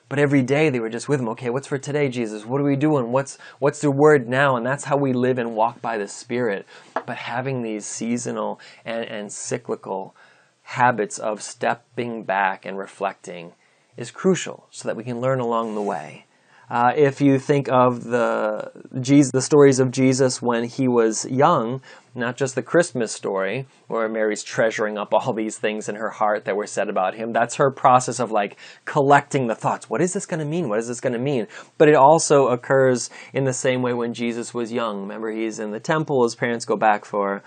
but 0.08 0.18
every 0.18 0.42
day 0.42 0.70
they 0.70 0.80
were 0.80 0.88
just 0.88 1.08
with 1.08 1.20
him. 1.20 1.28
Okay, 1.30 1.50
what's 1.50 1.66
for 1.66 1.78
today, 1.78 2.08
Jesus? 2.08 2.46
What 2.46 2.60
are 2.60 2.64
we 2.64 2.76
doing? 2.76 3.12
What's 3.12 3.38
what's 3.58 3.80
the 3.80 3.90
word 3.90 4.28
now? 4.28 4.56
And 4.56 4.66
that's 4.66 4.84
how 4.84 4.96
we 4.96 5.12
live 5.12 5.38
and 5.38 5.54
walk 5.54 5.82
by 5.82 5.98
the 5.98 6.08
Spirit. 6.08 6.66
But 6.94 7.16
having 7.16 7.62
these 7.62 7.84
seasonal 7.84 8.60
and, 8.84 9.04
and 9.04 9.32
cyclical 9.32 10.14
habits 10.62 11.18
of 11.18 11.42
stepping 11.42 12.24
back 12.24 12.64
and 12.64 12.78
reflecting 12.78 13.52
is 13.96 14.10
crucial 14.10 14.66
so 14.70 14.88
that 14.88 14.96
we 14.96 15.04
can 15.04 15.20
learn 15.20 15.40
along 15.40 15.74
the 15.74 15.82
way. 15.82 16.24
Uh, 16.70 16.92
if 16.94 17.20
you 17.20 17.38
think 17.38 17.68
of 17.70 18.04
the 18.04 18.70
Jesus, 19.00 19.32
the 19.32 19.40
stories 19.40 19.80
of 19.80 19.90
Jesus 19.90 20.42
when 20.42 20.64
he 20.64 20.86
was 20.86 21.24
young, 21.26 21.80
not 22.14 22.36
just 22.36 22.54
the 22.54 22.62
Christmas 22.62 23.10
story 23.10 23.66
where 23.86 24.06
Mary's 24.08 24.42
treasuring 24.42 24.98
up 24.98 25.14
all 25.14 25.32
these 25.32 25.56
things 25.56 25.88
in 25.88 25.94
her 25.94 26.10
heart 26.10 26.44
that 26.44 26.56
were 26.56 26.66
said 26.66 26.90
about 26.90 27.14
him. 27.14 27.32
That's 27.32 27.54
her 27.54 27.70
process 27.70 28.20
of 28.20 28.30
like 28.30 28.58
collecting 28.84 29.46
the 29.46 29.54
thoughts. 29.54 29.88
What 29.88 30.02
is 30.02 30.12
this 30.12 30.26
going 30.26 30.40
to 30.40 30.46
mean? 30.46 30.68
What 30.68 30.78
is 30.78 30.88
this 30.88 31.00
going 31.00 31.14
to 31.14 31.18
mean? 31.18 31.46
But 31.78 31.88
it 31.88 31.94
also 31.94 32.48
occurs 32.48 33.08
in 33.32 33.44
the 33.44 33.52
same 33.54 33.80
way 33.80 33.94
when 33.94 34.12
Jesus 34.12 34.52
was 34.52 34.70
young. 34.70 35.00
Remember, 35.02 35.30
he's 35.30 35.58
in 35.58 35.70
the 35.70 35.80
temple. 35.80 36.22
His 36.24 36.34
parents 36.34 36.66
go 36.66 36.76
back 36.76 37.06
for 37.06 37.42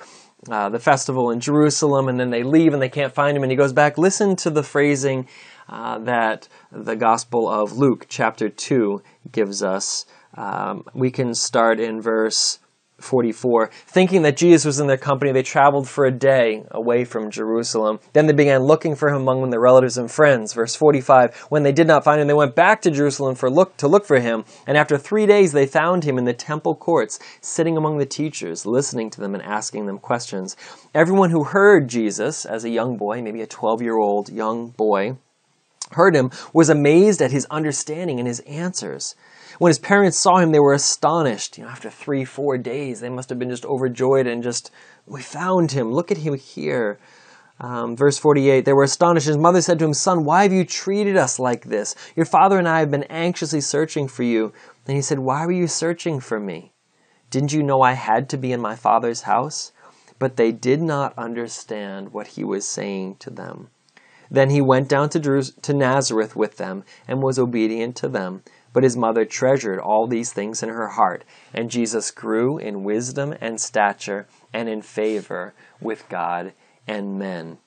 uh, 0.50 0.70
the 0.70 0.80
festival 0.80 1.30
in 1.30 1.40
Jerusalem, 1.40 2.08
and 2.08 2.20
then 2.20 2.32
they 2.32 2.42
leave 2.42 2.74
and 2.74 2.82
they 2.82 2.90
can't 2.90 3.14
find 3.14 3.38
him, 3.38 3.44
and 3.44 3.52
he 3.52 3.56
goes 3.56 3.74
back. 3.74 4.00
Listen 4.00 4.36
to 4.38 4.50
the 4.50 4.64
phrasing 4.64 5.28
uh, 5.70 6.00
that 6.00 6.48
the 6.72 6.96
Gospel 6.96 7.48
of 7.48 7.74
Luke, 7.78 8.08
chapter 8.10 8.50
2, 8.50 9.02
gives 9.32 9.62
us. 9.64 10.06
Um, 10.36 10.86
we 10.94 11.12
can 11.12 11.34
start 11.34 11.80
in 11.80 12.02
verse 12.02 12.60
44. 13.02 13.70
Thinking 13.88 14.22
that 14.22 14.38
Jesus 14.38 14.66
was 14.66 14.80
in 14.80 14.88
their 14.88 14.98
company, 14.98 15.32
they 15.32 15.44
traveled 15.44 15.90
for 15.90 16.06
a 16.06 16.12
day 16.12 16.64
away 16.72 17.04
from 17.04 17.32
Jerusalem. 17.32 18.00
Then 18.14 18.28
they 18.28 18.34
began 18.34 18.64
looking 18.64 18.96
for 18.96 19.10
him 19.10 19.22
among 19.22 19.50
their 19.50 19.60
relatives 19.60 19.98
and 19.98 20.10
friends. 20.10 20.54
Verse 20.54 20.76
45. 20.76 21.36
When 21.50 21.64
they 21.64 21.72
did 21.72 21.88
not 21.88 22.04
find 22.04 22.22
him, 22.22 22.28
they 22.28 22.34
went 22.34 22.56
back 22.56 22.82
to 22.84 22.92
Jerusalem 22.92 23.36
for 23.36 23.50
look, 23.50 23.76
to 23.78 23.88
look 23.88 24.06
for 24.06 24.20
him. 24.20 24.46
And 24.68 24.78
after 24.78 24.98
three 24.98 25.26
days, 25.26 25.52
they 25.52 25.66
found 25.66 26.04
him 26.04 26.18
in 26.18 26.26
the 26.26 26.34
temple 26.34 26.76
courts, 26.76 27.20
sitting 27.42 27.78
among 27.78 27.98
the 27.98 28.06
teachers, 28.06 28.66
listening 28.66 29.10
to 29.12 29.22
them 29.22 29.34
and 29.34 29.44
asking 29.44 29.88
them 29.88 30.00
questions. 30.00 30.56
Everyone 30.94 31.32
who 31.32 31.44
heard 31.44 31.90
Jesus 31.90 32.46
as 32.46 32.64
a 32.64 32.70
young 32.70 32.98
boy, 32.98 33.22
maybe 33.22 33.42
a 33.42 33.48
12 33.48 33.82
year 33.82 33.98
old 33.98 34.30
young 34.30 34.70
boy, 34.70 35.18
heard 35.92 36.16
him, 36.16 36.32
was 36.54 36.70
amazed 36.70 37.22
at 37.22 37.32
his 37.32 37.48
understanding 37.50 38.20
and 38.20 38.28
his 38.28 38.40
answers. 38.42 39.16
When 39.60 39.70
his 39.70 39.80
parents 39.80 40.18
saw 40.18 40.38
him, 40.38 40.52
they 40.52 40.60
were 40.60 40.74
astonished. 40.74 41.58
You 41.58 41.66
know, 41.66 41.70
after 41.70 41.90
three, 41.90 42.26
four 42.26 42.58
days, 42.58 43.00
they 43.00 43.10
must 43.10 43.30
have 43.30 43.40
been 43.40 43.50
just 43.50 43.66
overjoyed 43.66 44.28
and 44.28 44.42
just, 44.42 44.72
we 45.06 45.22
found 45.22 45.72
him. 45.72 45.92
Look 45.92 46.12
at 46.12 46.18
him 46.18 46.36
here. 46.36 47.00
Um, 47.60 47.96
verse 47.96 48.18
48, 48.18 48.66
they 48.66 48.74
were 48.74 48.84
astonished. 48.84 49.28
His 49.28 49.38
mother 49.38 49.62
said 49.62 49.78
to 49.80 49.86
him, 49.86 49.94
Son, 49.94 50.26
why 50.26 50.44
have 50.44 50.52
you 50.52 50.66
treated 50.66 51.16
us 51.16 51.38
like 51.38 51.66
this? 51.66 51.96
Your 52.16 52.26
father 52.26 52.58
and 52.58 52.68
I 52.68 52.80
have 52.80 52.90
been 52.90 53.04
anxiously 53.04 53.62
searching 53.62 54.08
for 54.08 54.24
you. 54.24 54.52
And 54.88 54.96
he 54.96 55.02
said, 55.04 55.20
Why 55.20 55.46
were 55.46 55.52
you 55.52 55.68
searching 55.68 56.20
for 56.20 56.40
me? 56.40 56.74
Didn't 57.30 57.54
you 57.54 57.62
know 57.62 57.84
I 57.84 57.94
had 57.94 58.30
to 58.30 58.38
be 58.38 58.52
in 58.52 58.60
my 58.60 58.76
father's 58.76 59.22
house? 59.22 59.74
But 60.18 60.38
they 60.38 60.52
did 60.52 60.82
not 60.82 61.14
understand 61.18 62.14
what 62.14 62.28
he 62.28 62.44
was 62.44 62.68
saying 62.68 63.18
to 63.18 63.30
them. 63.30 63.70
Then 64.32 64.50
he 64.50 64.62
went 64.62 64.88
down 64.88 65.10
to, 65.10 65.20
to 65.44 65.74
Nazareth 65.74 66.38
with 66.38 66.56
them 66.56 66.86
and 67.06 67.22
was 67.22 67.38
obedient 67.38 67.98
to 67.98 68.08
them. 68.08 68.44
But 68.74 68.84
his 68.84 68.96
mother 68.96 69.26
treasured 69.26 69.80
all 69.80 70.08
these 70.08 70.32
things 70.32 70.64
in 70.64 70.70
her 70.70 70.88
heart, 70.88 71.26
and 71.54 71.70
Jesus 71.70 72.10
grew 72.10 72.58
in 72.58 72.86
wisdom 72.86 73.36
and 73.42 73.60
stature 73.60 74.28
and 74.54 74.70
in 74.70 74.82
favor 74.82 75.54
with 75.82 76.08
God 76.08 76.54
and 76.88 77.20
men. 77.20 77.58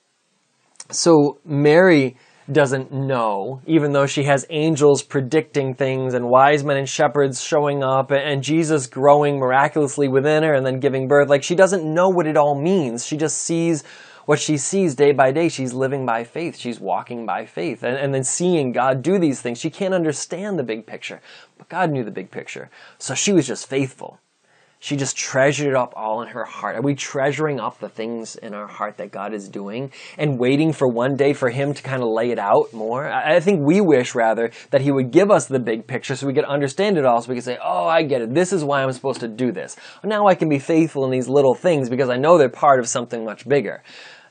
So 0.89 1.37
Mary 1.45 2.17
doesn't 2.51 2.91
know, 2.91 3.61
even 3.65 3.91
though 3.91 4.05
she 4.05 4.23
has 4.23 4.45
angels 4.49 5.01
predicting 5.01 5.73
things 5.73 6.13
and 6.13 6.29
wise 6.29 6.63
men 6.63 6.77
and 6.77 6.87
shepherds 6.89 7.43
showing 7.43 7.83
up 7.83 8.11
and 8.11 8.43
Jesus 8.43 8.85
growing 8.85 9.39
miraculously 9.39 10.07
within 10.07 10.43
her 10.43 10.53
and 10.53 10.65
then 10.65 10.79
giving 10.79 11.07
birth. 11.07 11.27
Like 11.27 11.43
she 11.43 11.55
doesn't 11.55 11.91
know 11.91 12.09
what 12.09 12.27
it 12.27 12.37
all 12.37 12.59
means. 12.59 13.05
She 13.05 13.17
just 13.17 13.37
sees 13.37 13.83
what 14.25 14.39
she 14.39 14.57
sees 14.57 14.95
day 14.95 15.11
by 15.11 15.31
day, 15.31 15.49
she's 15.49 15.73
living 15.73 16.05
by 16.05 16.23
faith. 16.23 16.57
She's 16.57 16.79
walking 16.79 17.25
by 17.25 17.45
faith. 17.45 17.83
And, 17.83 17.95
and 17.95 18.13
then 18.13 18.23
seeing 18.23 18.71
God 18.71 19.01
do 19.01 19.19
these 19.19 19.41
things. 19.41 19.59
She 19.59 19.69
can't 19.69 19.93
understand 19.93 20.59
the 20.59 20.63
big 20.63 20.85
picture, 20.85 21.21
but 21.57 21.69
God 21.69 21.91
knew 21.91 22.03
the 22.03 22.11
big 22.11 22.31
picture. 22.31 22.69
So 22.97 23.13
she 23.13 23.31
was 23.31 23.47
just 23.47 23.67
faithful. 23.67 24.19
She 24.85 24.97
just 24.97 25.17
treasured 25.17 25.69
it 25.69 25.75
up 25.75 25.93
all 25.95 26.21
in 26.21 26.27
her 26.27 26.43
heart. 26.43 26.75
Are 26.75 26.81
we 26.81 26.93
treasuring 26.93 27.59
up 27.59 27.79
the 27.79 27.89
things 27.89 28.35
in 28.35 28.53
our 28.53 28.67
heart 28.67 28.97
that 28.97 29.11
God 29.11 29.33
is 29.33 29.49
doing 29.49 29.91
and 30.15 30.37
waiting 30.37 30.73
for 30.73 30.87
one 30.87 31.15
day 31.15 31.33
for 31.33 31.49
Him 31.49 31.73
to 31.73 31.81
kind 31.81 32.03
of 32.03 32.09
lay 32.09 32.29
it 32.29 32.37
out 32.37 32.71
more? 32.71 33.11
I 33.11 33.39
think 33.39 33.65
we 33.65 33.81
wish 33.81 34.13
rather 34.13 34.51
that 34.69 34.81
He 34.81 34.91
would 34.91 35.09
give 35.09 35.31
us 35.31 35.47
the 35.47 35.57
big 35.57 35.87
picture 35.87 36.15
so 36.15 36.27
we 36.27 36.35
could 36.35 36.45
understand 36.45 36.99
it 36.99 37.05
all 37.05 37.19
so 37.19 37.29
we 37.29 37.35
could 37.35 37.43
say, 37.43 37.57
oh, 37.63 37.87
I 37.87 38.03
get 38.03 38.21
it. 38.21 38.35
This 38.35 38.53
is 38.53 38.63
why 38.63 38.83
I'm 38.83 38.91
supposed 38.91 39.21
to 39.21 39.27
do 39.27 39.51
this. 39.51 39.75
Now 40.03 40.27
I 40.27 40.35
can 40.35 40.49
be 40.49 40.59
faithful 40.59 41.03
in 41.05 41.09
these 41.09 41.27
little 41.27 41.55
things 41.55 41.89
because 41.89 42.09
I 42.09 42.17
know 42.17 42.37
they're 42.37 42.49
part 42.49 42.79
of 42.79 42.87
something 42.87 43.25
much 43.25 43.47
bigger. 43.47 43.81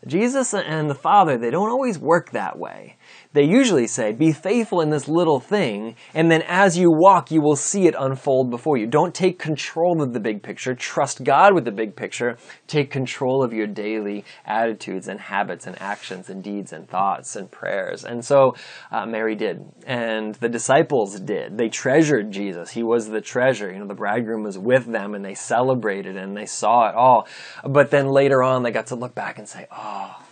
Jesus 0.07 0.53
and 0.55 0.91
the 0.91 0.95
Father, 0.95 1.39
they 1.39 1.51
don't 1.51 1.71
always 1.71 1.99
work 1.99 2.31
that 2.31 2.59
way 2.59 2.97
they 3.35 3.43
usually 3.45 3.89
say, 3.89 4.13
be 4.13 4.33
faithful 4.33 4.81
in 4.81 4.91
this 4.91 5.09
little 5.09 5.41
thing, 5.41 5.97
and 6.15 6.31
then 6.31 6.43
as 6.47 6.79
you 6.79 6.89
walk, 6.91 7.31
you 7.33 7.43
will 7.43 7.57
see 7.57 7.87
it 7.87 7.95
unfold 7.99 8.49
before 8.49 8.77
you. 8.77 8.87
Don't 8.87 9.13
take 9.13 9.39
control 9.41 10.01
of 10.01 10.13
the 10.13 10.21
big 10.21 10.43
picture. 10.43 10.75
Trust 10.75 11.25
God 11.25 11.53
with 11.53 11.65
the 11.65 11.73
big 11.73 11.97
picture. 11.97 12.39
Take 12.69 12.93
control 12.93 13.45
of 13.45 13.53
your 13.53 13.67
daily 13.67 14.25
attitudes 14.47 15.09
and 15.09 15.19
habits 15.19 15.67
and 15.67 15.81
actions 15.83 16.31
and 16.31 16.43
deeds 16.45 16.73
and 16.73 16.89
thoughts 16.89 17.35
and 17.35 17.51
prayers. 17.51 18.05
And 18.05 18.25
so 18.25 18.55
uh, 18.93 19.05
Mary 19.05 19.35
did, 19.35 19.65
and 19.85 20.37
the 20.37 20.49
disciples 20.49 21.19
did. 21.19 21.59
They 21.59 21.69
treasured 21.69 22.31
Jesus. 22.31 22.71
He 22.71 22.85
was 22.85 23.09
the 23.09 23.21
treasure. 23.21 23.73
You 23.73 23.81
know, 23.81 23.89
the 23.89 23.95
bridegroom 23.95 24.45
was 24.45 24.59
with 24.59 24.87
them, 24.87 25.15
and 25.15 25.25
they 25.25 25.35
celebrated 25.35 26.17
and 26.17 26.37
they 26.37 26.47
saw 26.47 26.89
it 26.89 26.95
all. 26.95 27.27
But 27.65 27.91
then 27.91 28.07
later 28.07 28.45
on, 28.45 28.63
they 28.63 28.71
got 28.71 28.87
to 28.87 28.95
look 28.95 29.17
back 29.17 29.39
and 29.39 29.49
say, 29.49 29.67
oh, 29.73 30.23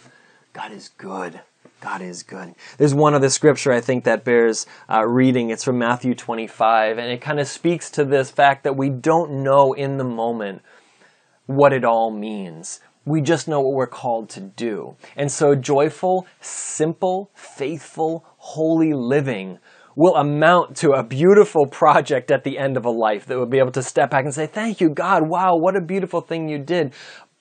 God 0.52 0.70
is 0.70 0.88
good. 0.88 1.40
God 1.82 2.00
is 2.00 2.22
good. 2.22 2.54
There's 2.78 2.94
one 2.94 3.12
other 3.12 3.28
scripture 3.28 3.72
I 3.72 3.80
think 3.80 4.04
that 4.04 4.24
bears 4.24 4.66
uh, 4.88 5.04
reading. 5.04 5.50
It's 5.50 5.64
from 5.64 5.78
Matthew 5.78 6.14
25, 6.14 6.96
and 6.98 7.10
it 7.10 7.20
kind 7.20 7.40
of 7.40 7.48
speaks 7.48 7.90
to 7.90 8.04
this 8.04 8.30
fact 8.30 8.62
that 8.62 8.76
we 8.76 8.88
don't 8.88 9.42
know 9.42 9.72
in 9.72 9.96
the 9.96 10.04
moment 10.04 10.62
what 11.46 11.72
it 11.72 11.84
all 11.84 12.12
means. 12.12 12.78
We 13.04 13.20
just 13.20 13.48
know 13.48 13.60
what 13.60 13.74
we're 13.74 13.88
called 13.88 14.28
to 14.30 14.40
do. 14.40 14.94
And 15.16 15.30
so, 15.30 15.56
joyful, 15.56 16.24
simple, 16.40 17.32
faithful, 17.34 18.24
holy 18.36 18.92
living 18.92 19.58
will 19.96 20.14
amount 20.14 20.76
to 20.76 20.92
a 20.92 21.02
beautiful 21.02 21.66
project 21.66 22.30
at 22.30 22.44
the 22.44 22.58
end 22.58 22.76
of 22.76 22.84
a 22.84 22.90
life 22.90 23.26
that 23.26 23.36
will 23.36 23.46
be 23.46 23.58
able 23.58 23.72
to 23.72 23.82
step 23.82 24.10
back 24.10 24.24
and 24.24 24.32
say, 24.32 24.46
Thank 24.46 24.80
you, 24.80 24.88
God. 24.88 25.28
Wow, 25.28 25.56
what 25.56 25.74
a 25.74 25.80
beautiful 25.80 26.20
thing 26.20 26.48
you 26.48 26.58
did. 26.58 26.94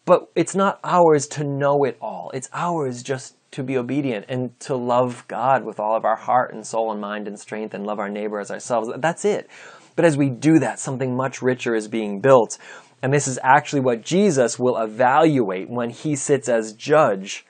But 0.05 0.31
it's 0.35 0.55
not 0.55 0.79
ours 0.83 1.27
to 1.27 1.43
know 1.43 1.83
it 1.83 1.95
all. 2.01 2.31
It's 2.33 2.49
ours 2.53 3.03
just 3.03 3.35
to 3.51 3.63
be 3.63 3.77
obedient 3.77 4.25
and 4.29 4.57
to 4.61 4.75
love 4.75 5.25
God 5.27 5.65
with 5.65 5.79
all 5.79 5.95
of 5.95 6.05
our 6.05 6.15
heart 6.15 6.53
and 6.53 6.65
soul 6.65 6.91
and 6.91 7.01
mind 7.01 7.27
and 7.27 7.39
strength 7.39 7.73
and 7.73 7.85
love 7.85 7.99
our 7.99 8.09
neighbor 8.09 8.39
as 8.39 8.49
ourselves. 8.49 8.89
That's 8.99 9.25
it. 9.25 9.49
But 9.95 10.05
as 10.05 10.17
we 10.17 10.29
do 10.29 10.59
that, 10.59 10.79
something 10.79 11.15
much 11.15 11.41
richer 11.41 11.75
is 11.75 11.87
being 11.87 12.21
built. 12.21 12.57
And 13.01 13.13
this 13.13 13.27
is 13.27 13.39
actually 13.43 13.81
what 13.81 14.03
Jesus 14.03 14.57
will 14.57 14.77
evaluate 14.77 15.69
when 15.69 15.89
he 15.89 16.15
sits 16.15 16.47
as 16.47 16.73
judge 16.73 17.45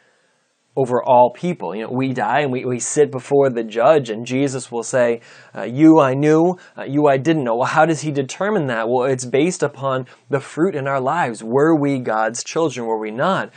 over 0.75 1.03
all 1.03 1.31
people. 1.35 1.75
You 1.75 1.83
know, 1.83 1.91
we 1.91 2.13
die 2.13 2.41
and 2.41 2.51
we, 2.51 2.65
we 2.65 2.79
sit 2.79 3.11
before 3.11 3.49
the 3.49 3.63
judge, 3.63 4.09
and 4.09 4.25
Jesus 4.25 4.71
will 4.71 4.83
say, 4.83 5.21
uh, 5.55 5.63
You 5.63 5.99
I 5.99 6.13
knew, 6.13 6.57
uh, 6.77 6.83
you 6.83 7.07
I 7.07 7.17
didn't 7.17 7.43
know. 7.43 7.57
Well, 7.57 7.67
how 7.67 7.85
does 7.85 8.01
he 8.01 8.11
determine 8.11 8.67
that? 8.67 8.87
Well, 8.87 9.05
it's 9.05 9.25
based 9.25 9.63
upon 9.63 10.07
the 10.29 10.39
fruit 10.39 10.75
in 10.75 10.87
our 10.87 11.01
lives. 11.01 11.43
Were 11.43 11.75
we 11.75 11.99
God's 11.99 12.43
children? 12.43 12.85
Were 12.85 12.99
we 12.99 13.11
not? 13.11 13.51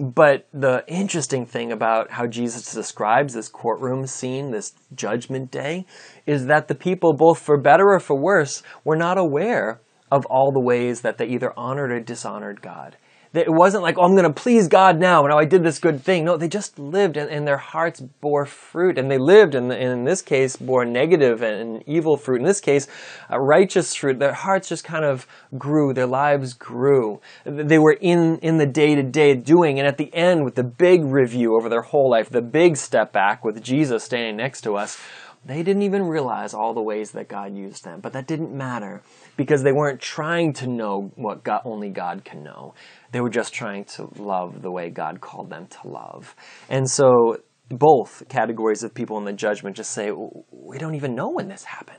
But 0.00 0.48
the 0.52 0.84
interesting 0.88 1.46
thing 1.46 1.70
about 1.70 2.10
how 2.10 2.26
Jesus 2.26 2.72
describes 2.72 3.34
this 3.34 3.48
courtroom 3.48 4.06
scene, 4.08 4.50
this 4.50 4.72
judgment 4.94 5.52
day, 5.52 5.86
is 6.26 6.46
that 6.46 6.66
the 6.66 6.74
people, 6.74 7.12
both 7.12 7.38
for 7.38 7.56
better 7.56 7.90
or 7.92 8.00
for 8.00 8.16
worse, 8.16 8.62
were 8.82 8.96
not 8.96 9.18
aware 9.18 9.80
of 10.10 10.26
all 10.26 10.50
the 10.50 10.60
ways 10.60 11.02
that 11.02 11.18
they 11.18 11.26
either 11.26 11.56
honored 11.56 11.92
or 11.92 12.00
dishonored 12.00 12.60
God. 12.60 12.96
It 13.34 13.52
wasn't 13.52 13.82
like, 13.82 13.98
oh, 13.98 14.02
I'm 14.02 14.14
going 14.14 14.32
to 14.32 14.32
please 14.32 14.68
God 14.68 15.00
now. 15.00 15.24
And 15.24 15.34
I 15.34 15.44
did 15.44 15.64
this 15.64 15.80
good 15.80 16.00
thing. 16.00 16.24
No, 16.24 16.36
they 16.36 16.46
just 16.48 16.78
lived 16.78 17.16
and, 17.16 17.28
and 17.28 17.46
their 17.46 17.58
hearts 17.58 18.00
bore 18.00 18.46
fruit. 18.46 18.96
And 18.96 19.10
they 19.10 19.18
lived, 19.18 19.56
and 19.56 19.72
in 19.72 20.04
this 20.04 20.22
case, 20.22 20.56
bore 20.56 20.84
negative 20.84 21.42
and, 21.42 21.82
evil 21.86 22.16
fruit. 22.16 22.40
In 22.40 22.46
this 22.46 22.60
case, 22.60 22.86
uh, 23.30 23.38
righteous 23.38 23.94
fruit. 23.94 24.18
Their 24.18 24.32
hearts 24.32 24.68
just 24.68 24.84
kind 24.84 25.04
of 25.04 25.26
grew. 25.58 25.92
Their 25.92 26.06
lives 26.06 26.54
grew. 26.54 27.20
They 27.44 27.78
were 27.78 27.98
in, 28.00 28.38
in 28.38 28.58
the 28.58 28.66
day 28.66 28.94
to 28.94 29.02
day 29.02 29.34
doing. 29.34 29.78
And 29.78 29.88
at 29.88 29.98
the 29.98 30.14
end, 30.14 30.44
with 30.44 30.54
the 30.54 30.64
big 30.64 31.04
review 31.04 31.56
over 31.56 31.68
their 31.68 31.82
whole 31.82 32.08
life, 32.08 32.30
the 32.30 32.42
big 32.42 32.76
step 32.76 33.12
back 33.12 33.44
with 33.44 33.62
Jesus 33.62 34.04
standing 34.04 34.36
next 34.36 34.60
to 34.62 34.76
us, 34.76 35.00
they 35.46 35.62
didn't 35.62 35.82
even 35.82 36.04
realize 36.04 36.54
all 36.54 36.72
the 36.74 36.82
ways 36.82 37.12
that 37.12 37.28
God 37.28 37.56
used 37.56 37.84
them. 37.84 38.00
But 38.00 38.12
that 38.14 38.26
didn't 38.26 38.52
matter 38.56 39.02
because 39.36 39.62
they 39.62 39.72
weren't 39.72 40.00
trying 40.00 40.52
to 40.54 40.66
know 40.66 41.12
what 41.16 41.44
God, 41.44 41.62
only 41.64 41.90
God 41.90 42.24
can 42.24 42.42
know. 42.42 42.74
They 43.12 43.20
were 43.20 43.30
just 43.30 43.52
trying 43.52 43.84
to 43.96 44.08
love 44.16 44.62
the 44.62 44.70
way 44.70 44.90
God 44.90 45.20
called 45.20 45.50
them 45.50 45.66
to 45.66 45.88
love. 45.88 46.34
And 46.68 46.88
so 46.88 47.38
both 47.68 48.22
categories 48.28 48.82
of 48.82 48.94
people 48.94 49.18
in 49.18 49.24
the 49.24 49.32
judgment 49.32 49.76
just 49.76 49.90
say, 49.90 50.10
we 50.50 50.78
don't 50.78 50.94
even 50.94 51.14
know 51.14 51.30
when 51.30 51.48
this 51.48 51.64
happened. 51.64 51.98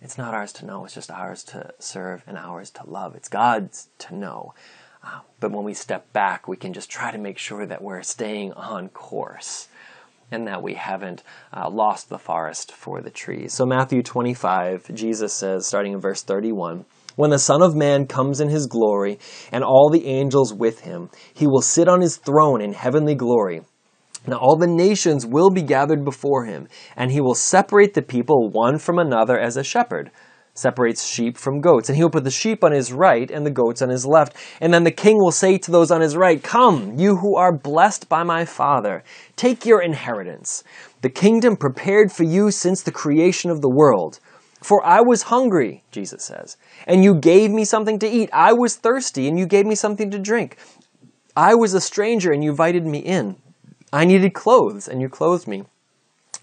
It's 0.00 0.18
not 0.18 0.34
ours 0.34 0.52
to 0.54 0.66
know, 0.66 0.84
it's 0.84 0.94
just 0.94 1.10
ours 1.10 1.42
to 1.44 1.72
serve 1.78 2.22
and 2.26 2.36
ours 2.36 2.70
to 2.72 2.86
love. 2.86 3.14
It's 3.14 3.28
God's 3.28 3.88
to 3.98 4.14
know. 4.14 4.54
Uh, 5.02 5.20
but 5.40 5.50
when 5.50 5.64
we 5.64 5.74
step 5.74 6.12
back, 6.12 6.46
we 6.46 6.56
can 6.56 6.72
just 6.72 6.90
try 6.90 7.10
to 7.10 7.18
make 7.18 7.38
sure 7.38 7.64
that 7.64 7.82
we're 7.82 8.02
staying 8.02 8.52
on 8.52 8.88
course. 8.90 9.68
And 10.34 10.46
that 10.48 10.62
we 10.62 10.74
haven't 10.74 11.22
uh, 11.52 11.70
lost 11.70 12.08
the 12.08 12.18
forest 12.18 12.72
for 12.72 13.00
the 13.00 13.10
trees. 13.10 13.54
So, 13.54 13.64
Matthew 13.64 14.02
25, 14.02 14.92
Jesus 14.94 15.32
says, 15.32 15.66
starting 15.66 15.92
in 15.92 16.00
verse 16.00 16.22
31, 16.22 16.84
when 17.16 17.30
the 17.30 17.38
Son 17.38 17.62
of 17.62 17.76
Man 17.76 18.06
comes 18.06 18.40
in 18.40 18.48
his 18.48 18.66
glory, 18.66 19.18
and 19.52 19.62
all 19.62 19.88
the 19.88 20.06
angels 20.06 20.52
with 20.52 20.80
him, 20.80 21.10
he 21.32 21.46
will 21.46 21.62
sit 21.62 21.88
on 21.88 22.00
his 22.00 22.16
throne 22.16 22.60
in 22.60 22.72
heavenly 22.72 23.14
glory. 23.14 23.62
Now 24.26 24.38
all 24.38 24.56
the 24.56 24.66
nations 24.66 25.24
will 25.24 25.50
be 25.50 25.62
gathered 25.62 26.04
before 26.04 26.44
him, 26.44 26.66
and 26.96 27.12
he 27.12 27.20
will 27.20 27.34
separate 27.34 27.94
the 27.94 28.02
people 28.02 28.50
one 28.50 28.78
from 28.78 28.98
another 28.98 29.38
as 29.38 29.56
a 29.56 29.62
shepherd 29.62 30.10
separates 30.54 31.04
sheep 31.04 31.36
from 31.36 31.60
goats. 31.60 31.88
And 31.88 31.96
he 31.96 32.02
will 32.02 32.10
put 32.10 32.24
the 32.24 32.30
sheep 32.30 32.64
on 32.64 32.72
his 32.72 32.92
right 32.92 33.30
and 33.30 33.44
the 33.44 33.50
goats 33.50 33.82
on 33.82 33.88
his 33.88 34.06
left. 34.06 34.36
And 34.60 34.72
then 34.72 34.84
the 34.84 34.90
king 34.90 35.18
will 35.18 35.32
say 35.32 35.58
to 35.58 35.70
those 35.70 35.90
on 35.90 36.00
his 36.00 36.16
right, 36.16 36.42
Come, 36.42 36.98
you 36.98 37.16
who 37.16 37.36
are 37.36 37.56
blessed 37.56 38.08
by 38.08 38.22
my 38.22 38.44
Father, 38.44 39.02
take 39.36 39.66
your 39.66 39.82
inheritance, 39.82 40.64
the 41.02 41.10
kingdom 41.10 41.56
prepared 41.56 42.12
for 42.12 42.24
you 42.24 42.50
since 42.50 42.82
the 42.82 42.92
creation 42.92 43.50
of 43.50 43.60
the 43.60 43.68
world. 43.68 44.20
For 44.62 44.82
I 44.86 45.02
was 45.02 45.24
hungry, 45.24 45.82
Jesus 45.90 46.24
says, 46.24 46.56
and 46.86 47.04
you 47.04 47.14
gave 47.14 47.50
me 47.50 47.66
something 47.66 47.98
to 47.98 48.08
eat. 48.08 48.30
I 48.32 48.54
was 48.54 48.76
thirsty, 48.76 49.28
and 49.28 49.38
you 49.38 49.44
gave 49.44 49.66
me 49.66 49.74
something 49.74 50.10
to 50.10 50.18
drink. 50.18 50.56
I 51.36 51.54
was 51.54 51.74
a 51.74 51.82
stranger, 51.82 52.32
and 52.32 52.42
you 52.42 52.48
invited 52.48 52.86
me 52.86 53.00
in. 53.00 53.36
I 53.92 54.06
needed 54.06 54.32
clothes, 54.32 54.88
and 54.88 55.02
you 55.02 55.10
clothed 55.10 55.46
me. 55.46 55.64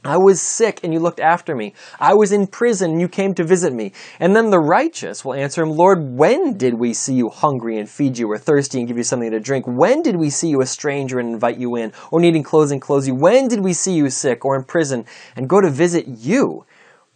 I 0.03 0.17
was 0.17 0.41
sick 0.41 0.79
and 0.83 0.91
you 0.91 0.99
looked 0.99 1.19
after 1.19 1.55
me. 1.55 1.75
I 1.99 2.15
was 2.15 2.31
in 2.31 2.47
prison 2.47 2.91
and 2.91 3.01
you 3.01 3.07
came 3.07 3.35
to 3.35 3.43
visit 3.43 3.71
me. 3.71 3.91
And 4.19 4.35
then 4.35 4.49
the 4.49 4.59
righteous 4.59 5.23
will 5.23 5.35
answer 5.35 5.61
him, 5.61 5.69
Lord, 5.69 6.17
when 6.17 6.57
did 6.57 6.73
we 6.73 6.91
see 6.93 7.13
you 7.13 7.29
hungry 7.29 7.77
and 7.77 7.87
feed 7.87 8.17
you, 8.17 8.29
or 8.31 8.39
thirsty 8.39 8.79
and 8.79 8.87
give 8.87 8.97
you 8.97 9.03
something 9.03 9.29
to 9.29 9.39
drink? 9.39 9.65
When 9.67 10.01
did 10.01 10.15
we 10.15 10.31
see 10.31 10.49
you 10.49 10.61
a 10.61 10.65
stranger 10.65 11.19
and 11.19 11.29
invite 11.29 11.57
you 11.57 11.75
in, 11.75 11.93
or 12.09 12.19
needing 12.19 12.41
clothes 12.41 12.71
and 12.71 12.81
clothe 12.81 13.05
you? 13.05 13.13
When 13.13 13.47
did 13.47 13.59
we 13.59 13.73
see 13.73 13.93
you 13.93 14.09
sick 14.09 14.43
or 14.43 14.55
in 14.55 14.63
prison 14.63 15.05
and 15.35 15.47
go 15.47 15.61
to 15.61 15.69
visit 15.69 16.07
you? 16.07 16.65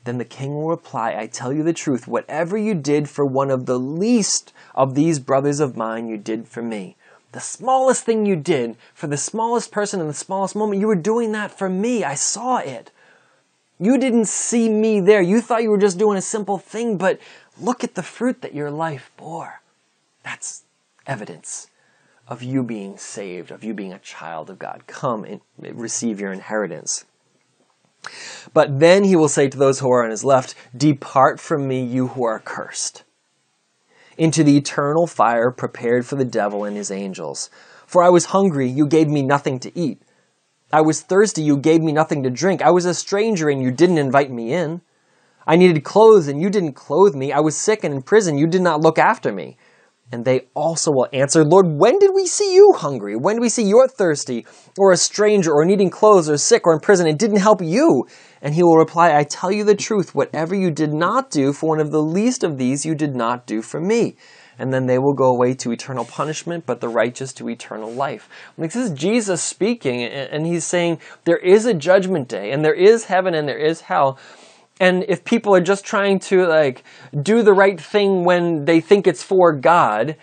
Then 0.03 0.19
the 0.19 0.25
king 0.25 0.53
will 0.53 0.69
reply, 0.69 1.15
I 1.17 1.25
tell 1.25 1.51
you 1.51 1.63
the 1.63 1.73
truth, 1.73 2.07
whatever 2.07 2.55
you 2.55 2.75
did 2.75 3.09
for 3.09 3.25
one 3.25 3.49
of 3.49 3.65
the 3.65 3.79
least 3.79 4.53
of 4.75 4.93
these 4.93 5.17
brothers 5.17 5.59
of 5.59 5.75
mine, 5.75 6.07
you 6.07 6.17
did 6.17 6.47
for 6.47 6.61
me 6.61 6.97
the 7.35 7.41
smallest 7.41 8.05
thing 8.05 8.25
you 8.25 8.37
did 8.37 8.77
for 8.93 9.07
the 9.07 9.17
smallest 9.17 9.69
person 9.69 9.99
in 9.99 10.07
the 10.07 10.13
smallest 10.13 10.55
moment, 10.55 10.79
you 10.79 10.87
were 10.87 10.95
doing 10.95 11.33
that 11.33 11.51
for 11.51 11.67
me. 11.67 12.01
I 12.01 12.15
saw 12.15 12.59
it. 12.59 12.91
You 13.77 13.97
didn't 13.97 14.29
see 14.29 14.69
me 14.69 15.01
there. 15.01 15.21
You 15.21 15.41
thought 15.41 15.61
you 15.61 15.69
were 15.69 15.77
just 15.77 15.97
doing 15.97 16.17
a 16.17 16.21
simple 16.21 16.57
thing, 16.57 16.97
but 16.97 17.19
look 17.59 17.83
at 17.83 17.95
the 17.95 18.03
fruit 18.03 18.41
that 18.41 18.55
your 18.55 18.71
life 18.71 19.11
bore. 19.17 19.61
That's 20.23 20.63
evidence 21.05 21.67
of 22.25 22.41
you 22.41 22.63
being 22.63 22.97
saved, 22.97 23.51
of 23.51 23.65
you 23.65 23.73
being 23.73 23.91
a 23.91 23.99
child 23.99 24.49
of 24.49 24.57
God. 24.57 24.83
Come 24.87 25.25
and 25.25 25.41
receive 25.59 26.21
your 26.21 26.31
inheritance. 26.31 27.03
But 28.53 28.79
then 28.79 29.03
he 29.03 29.17
will 29.17 29.27
say 29.27 29.49
to 29.49 29.57
those 29.57 29.81
who 29.81 29.91
are 29.91 30.05
on 30.05 30.11
his 30.11 30.23
left, 30.23 30.55
Depart 30.75 31.41
from 31.41 31.67
me, 31.67 31.83
you 31.83 32.07
who 32.07 32.23
are 32.23 32.39
cursed 32.39 33.03
into 34.17 34.43
the 34.43 34.57
eternal 34.57 35.07
fire 35.07 35.51
prepared 35.51 36.05
for 36.05 36.15
the 36.15 36.25
devil 36.25 36.63
and 36.63 36.75
his 36.75 36.91
angels. 36.91 37.49
For 37.85 38.03
I 38.03 38.09
was 38.09 38.25
hungry, 38.25 38.67
you 38.67 38.87
gave 38.87 39.07
me 39.07 39.21
nothing 39.21 39.59
to 39.59 39.77
eat. 39.77 40.01
I 40.73 40.81
was 40.81 41.01
thirsty, 41.01 41.41
you 41.41 41.57
gave 41.57 41.81
me 41.81 41.91
nothing 41.91 42.23
to 42.23 42.29
drink. 42.29 42.61
I 42.61 42.71
was 42.71 42.85
a 42.85 42.93
stranger, 42.93 43.49
and 43.49 43.61
you 43.61 43.71
didn't 43.71 43.97
invite 43.97 44.31
me 44.31 44.53
in. 44.53 44.81
I 45.47 45.55
needed 45.55 45.83
clothes, 45.83 46.27
and 46.27 46.41
you 46.41 46.49
didn't 46.49 46.73
clothe 46.73 47.15
me. 47.15 47.31
I 47.31 47.39
was 47.39 47.55
sick 47.55 47.83
and 47.83 47.93
in 47.93 48.01
prison, 48.01 48.37
you 48.37 48.47
did 48.47 48.61
not 48.61 48.81
look 48.81 48.97
after 48.97 49.31
me. 49.31 49.57
And 50.11 50.23
they 50.23 50.41
also 50.53 50.91
will 50.91 51.07
answer, 51.11 51.43
Lord, 51.43 51.65
when 51.67 51.97
did 51.97 52.11
we 52.13 52.27
see 52.27 52.53
you 52.53 52.73
hungry? 52.73 53.15
When 53.15 53.35
did 53.35 53.41
we 53.41 53.49
see 53.49 53.63
you 53.63 53.85
thirsty, 53.87 54.45
or 54.77 54.91
a 54.91 54.97
stranger, 54.97 55.51
or 55.51 55.65
needing 55.65 55.89
clothes, 55.89 56.29
or 56.29 56.37
sick, 56.37 56.67
or 56.67 56.73
in 56.73 56.79
prison, 56.79 57.07
and 57.07 57.17
didn't 57.17 57.39
help 57.39 57.61
you? 57.61 58.07
And 58.41 58.53
he 58.53 58.61
will 58.61 58.77
reply, 58.77 59.17
I 59.17 59.23
tell 59.23 59.51
you 59.51 59.63
the 59.63 59.75
truth, 59.75 60.13
whatever 60.13 60.53
you 60.53 60.69
did 60.69 60.93
not 60.93 61.31
do 61.31 61.51
for 61.51 61.69
one 61.69 61.79
of 61.79 61.91
the 61.91 62.03
least 62.03 62.43
of 62.43 62.59
these, 62.59 62.85
you 62.85 62.93
did 62.93 63.15
not 63.15 63.47
do 63.47 63.63
for 63.63 63.81
me. 63.81 64.15
And 64.59 64.71
then 64.71 64.85
they 64.85 64.99
will 64.99 65.13
go 65.13 65.33
away 65.33 65.55
to 65.55 65.71
eternal 65.71 66.05
punishment, 66.05 66.65
but 66.65 66.79
the 66.79 66.87
righteous 66.87 67.33
to 67.33 67.49
eternal 67.49 67.91
life. 67.91 68.29
Like 68.57 68.71
this 68.71 68.91
is 68.91 68.97
Jesus 68.97 69.41
speaking, 69.41 70.03
and 70.03 70.45
he's 70.45 70.63
saying 70.63 70.99
there 71.25 71.37
is 71.37 71.65
a 71.65 71.73
judgment 71.73 72.27
day, 72.27 72.51
and 72.51 72.63
there 72.63 72.75
is 72.75 73.05
heaven, 73.05 73.33
and 73.33 73.47
there 73.49 73.57
is 73.57 73.81
hell. 73.81 74.19
And 74.79 75.05
if 75.07 75.23
people 75.23 75.55
are 75.55 75.61
just 75.61 75.85
trying 75.85 76.19
to 76.19 76.45
like 76.47 76.83
do 77.21 77.43
the 77.43 77.53
right 77.53 77.79
thing 77.79 78.25
when 78.25 78.65
they 78.65 78.81
think 78.81 79.07
it's 79.07 79.23
for 79.23 79.53
God, 79.53 80.17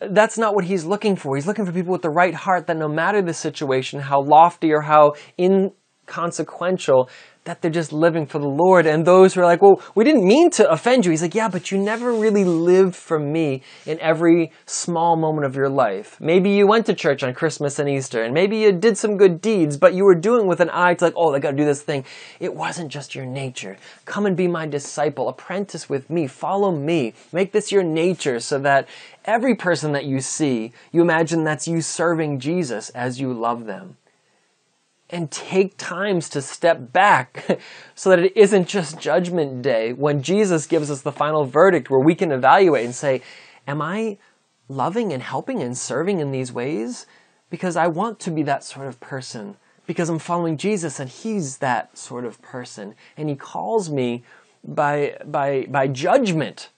that's 0.00 0.36
not 0.36 0.54
what 0.54 0.64
he's 0.64 0.84
looking 0.84 1.16
for. 1.16 1.36
He's 1.36 1.46
looking 1.46 1.64
for 1.64 1.72
people 1.72 1.92
with 1.92 2.02
the 2.02 2.10
right 2.10 2.34
heart 2.34 2.66
that 2.66 2.76
no 2.76 2.88
matter 2.88 3.22
the 3.22 3.32
situation, 3.32 4.00
how 4.00 4.20
lofty 4.20 4.72
or 4.72 4.82
how 4.82 5.14
inconsequential, 5.38 7.08
that 7.44 7.60
they're 7.60 7.70
just 7.70 7.92
living 7.92 8.26
for 8.26 8.38
the 8.38 8.48
Lord. 8.48 8.86
And 8.86 9.04
those 9.04 9.34
who 9.34 9.40
are 9.40 9.44
like, 9.44 9.60
well, 9.60 9.82
we 9.94 10.04
didn't 10.04 10.26
mean 10.26 10.50
to 10.52 10.70
offend 10.70 11.04
you. 11.04 11.10
He's 11.10 11.22
like, 11.22 11.34
yeah, 11.34 11.48
but 11.48 11.70
you 11.70 11.78
never 11.78 12.12
really 12.12 12.44
lived 12.44 12.96
for 12.96 13.18
me 13.18 13.62
in 13.86 14.00
every 14.00 14.50
small 14.66 15.16
moment 15.16 15.46
of 15.46 15.54
your 15.54 15.68
life. 15.68 16.18
Maybe 16.20 16.50
you 16.50 16.66
went 16.66 16.86
to 16.86 16.94
church 16.94 17.22
on 17.22 17.34
Christmas 17.34 17.78
and 17.78 17.88
Easter, 17.88 18.22
and 18.22 18.32
maybe 18.32 18.58
you 18.58 18.72
did 18.72 18.96
some 18.96 19.16
good 19.16 19.40
deeds, 19.40 19.76
but 19.76 19.94
you 19.94 20.04
were 20.04 20.14
doing 20.14 20.46
with 20.46 20.60
an 20.60 20.70
eye 20.72 20.94
to 20.94 21.04
like, 21.04 21.14
oh, 21.16 21.34
I 21.34 21.38
gotta 21.38 21.56
do 21.56 21.64
this 21.64 21.82
thing. 21.82 22.04
It 22.40 22.54
wasn't 22.54 22.90
just 22.90 23.14
your 23.14 23.26
nature. 23.26 23.76
Come 24.06 24.24
and 24.24 24.36
be 24.36 24.48
my 24.48 24.66
disciple. 24.66 25.28
Apprentice 25.28 25.88
with 25.88 26.08
me. 26.08 26.26
Follow 26.26 26.70
me. 26.70 27.12
Make 27.32 27.52
this 27.52 27.70
your 27.70 27.82
nature 27.82 28.40
so 28.40 28.58
that 28.60 28.88
every 29.26 29.54
person 29.54 29.92
that 29.92 30.06
you 30.06 30.20
see, 30.20 30.72
you 30.92 31.02
imagine 31.02 31.44
that's 31.44 31.68
you 31.68 31.82
serving 31.82 32.40
Jesus 32.40 32.88
as 32.90 33.20
you 33.20 33.32
love 33.34 33.66
them 33.66 33.96
and 35.14 35.30
take 35.30 35.76
times 35.76 36.28
to 36.30 36.42
step 36.42 36.92
back 36.92 37.60
so 37.94 38.10
that 38.10 38.18
it 38.18 38.36
isn't 38.36 38.66
just 38.66 38.98
judgment 38.98 39.62
day 39.62 39.92
when 39.92 40.20
Jesus 40.20 40.66
gives 40.66 40.90
us 40.90 41.02
the 41.02 41.12
final 41.12 41.44
verdict 41.44 41.88
where 41.88 42.00
we 42.00 42.16
can 42.16 42.32
evaluate 42.32 42.84
and 42.84 42.94
say, 42.94 43.22
Am 43.66 43.80
I 43.80 44.18
loving 44.68 45.12
and 45.12 45.22
helping 45.22 45.62
and 45.62 45.78
serving 45.78 46.18
in 46.18 46.32
these 46.32 46.52
ways? 46.52 47.06
Because 47.48 47.76
I 47.76 47.86
want 47.86 48.18
to 48.20 48.32
be 48.32 48.42
that 48.42 48.64
sort 48.64 48.88
of 48.88 48.98
person 48.98 49.56
because 49.86 50.08
I'm 50.08 50.18
following 50.18 50.56
Jesus 50.56 50.98
and 50.98 51.08
He's 51.08 51.58
that 51.58 51.96
sort 51.96 52.24
of 52.24 52.42
person. 52.42 52.96
And 53.16 53.28
He 53.28 53.36
calls 53.36 53.88
me 53.88 54.24
by, 54.64 55.16
by, 55.24 55.66
by 55.70 55.86
judgment 55.86 56.70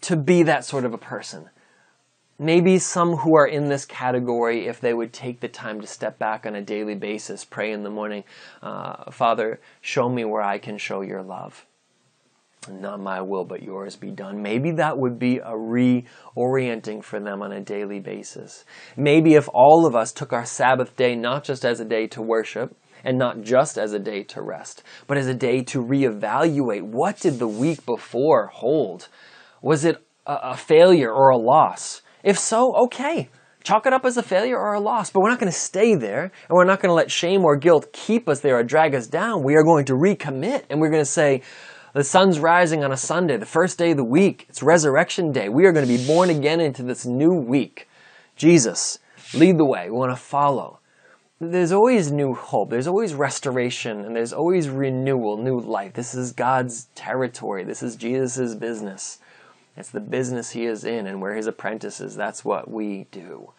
to 0.00 0.16
be 0.16 0.42
that 0.42 0.64
sort 0.64 0.84
of 0.84 0.92
a 0.92 0.98
person 0.98 1.50
maybe 2.38 2.78
some 2.78 3.16
who 3.16 3.36
are 3.36 3.46
in 3.46 3.68
this 3.68 3.84
category, 3.84 4.66
if 4.66 4.80
they 4.80 4.94
would 4.94 5.12
take 5.12 5.40
the 5.40 5.48
time 5.48 5.80
to 5.80 5.86
step 5.86 6.18
back 6.18 6.46
on 6.46 6.54
a 6.54 6.62
daily 6.62 6.94
basis, 6.94 7.44
pray 7.44 7.72
in 7.72 7.82
the 7.82 7.90
morning, 7.90 8.24
uh, 8.62 9.10
Father, 9.10 9.60
show 9.80 10.08
me 10.08 10.24
where 10.24 10.42
I 10.42 10.58
can 10.58 10.78
show 10.78 11.00
your 11.00 11.22
love. 11.22 11.66
Not 12.70 13.00
my 13.00 13.20
will, 13.20 13.44
but 13.44 13.62
yours 13.62 13.94
be 13.94 14.10
done. 14.10 14.42
Maybe 14.42 14.72
that 14.72 14.98
would 14.98 15.18
be 15.18 15.38
a 15.38 15.52
reorienting 15.52 17.02
for 17.02 17.20
them 17.20 17.40
on 17.42 17.52
a 17.52 17.60
daily 17.60 18.00
basis. 18.00 18.64
Maybe 18.96 19.34
if 19.34 19.48
all 19.54 19.86
of 19.86 19.94
us 19.94 20.12
took 20.12 20.32
our 20.32 20.44
Sabbath 20.44 20.96
day 20.96 21.14
not 21.14 21.44
just 21.44 21.64
as 21.64 21.78
a 21.78 21.84
day 21.84 22.08
to 22.08 22.22
worship, 22.22 22.76
and 23.04 23.18
not 23.18 23.42
just 23.42 23.78
as 23.78 23.92
a 23.92 24.00
day 24.00 24.24
to 24.24 24.42
rest, 24.42 24.82
but 25.06 25.16
as 25.16 25.28
a 25.28 25.34
day 25.34 25.62
to 25.62 25.82
reevaluate 25.82 26.82
what 26.82 27.20
did 27.20 27.38
the 27.38 27.46
week 27.46 27.86
before 27.86 28.48
hold? 28.48 29.08
Was 29.62 29.84
it 29.84 30.04
a, 30.26 30.56
failure 30.56 31.12
or 31.12 31.28
a 31.28 31.38
loss? 31.38 32.02
If 32.26 32.40
so, 32.40 32.74
okay. 32.74 33.28
Chalk 33.62 33.86
it 33.86 33.92
up 33.92 34.04
as 34.04 34.16
a 34.16 34.22
failure 34.22 34.58
or 34.58 34.74
a 34.74 34.80
loss, 34.80 35.10
but 35.10 35.20
we're 35.20 35.30
not 35.30 35.38
going 35.38 35.50
to 35.50 35.56
stay 35.56 35.94
there, 35.94 36.24
and 36.24 36.50
we're 36.50 36.64
not 36.64 36.80
going 36.80 36.90
to 36.90 36.94
let 36.94 37.08
shame 37.08 37.44
or 37.44 37.56
guilt 37.56 37.92
keep 37.92 38.28
us 38.28 38.40
there 38.40 38.58
or 38.58 38.64
drag 38.64 38.96
us 38.96 39.06
down. 39.06 39.44
We 39.44 39.54
are 39.54 39.62
going 39.62 39.84
to 39.84 39.92
recommit, 39.92 40.64
and 40.68 40.80
we're 40.80 40.90
going 40.90 41.02
to 41.02 41.10
say, 41.10 41.42
the 41.92 42.02
sun's 42.02 42.40
rising 42.40 42.82
on 42.82 42.90
a 42.90 42.96
Sunday, 42.96 43.36
the 43.36 43.46
first 43.46 43.78
day 43.78 43.92
of 43.92 43.96
the 43.96 44.04
week. 44.04 44.46
It's 44.48 44.60
resurrection 44.60 45.30
day. 45.30 45.48
We 45.48 45.66
are 45.66 45.72
going 45.72 45.86
to 45.86 45.96
be 45.96 46.04
born 46.04 46.28
again 46.30 46.60
into 46.60 46.82
this 46.82 47.06
new 47.06 47.32
week. 47.32 47.88
Jesus, 48.34 48.98
lead 49.32 49.56
the 49.56 49.64
way. 49.64 49.88
We 49.88 49.96
want 49.96 50.10
to 50.10 50.20
follow. 50.20 50.80
There's 51.40 51.72
always 51.72 52.10
new 52.10 52.34
hope. 52.34 52.70
There's 52.70 52.88
always 52.88 53.14
restoration 53.14 54.04
and 54.04 54.16
there's 54.16 54.32
always 54.32 54.68
renewal, 54.68 55.36
new 55.36 55.60
life. 55.60 55.92
This 55.92 56.14
is 56.14 56.32
God's 56.32 56.86
territory. 56.96 57.62
This 57.62 57.82
is 57.82 57.94
Jesus' 57.94 58.54
business. 58.54 59.18
It's 59.76 59.90
the 59.90 60.00
business 60.00 60.50
he 60.50 60.64
is 60.64 60.84
in, 60.84 61.06
and 61.06 61.20
we're 61.20 61.34
his 61.34 61.46
apprentices. 61.46 62.16
That's 62.16 62.44
what 62.44 62.70
we 62.70 63.06
do. 63.10 63.52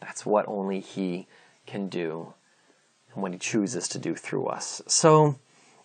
That's 0.00 0.26
what 0.26 0.46
only 0.48 0.80
he 0.80 1.26
can 1.66 1.88
do, 1.88 2.34
and 3.12 3.22
what 3.22 3.32
he 3.32 3.38
chooses 3.38 3.88
to 3.88 3.98
do 3.98 4.14
through 4.14 4.46
us. 4.46 4.82
So, 4.86 5.38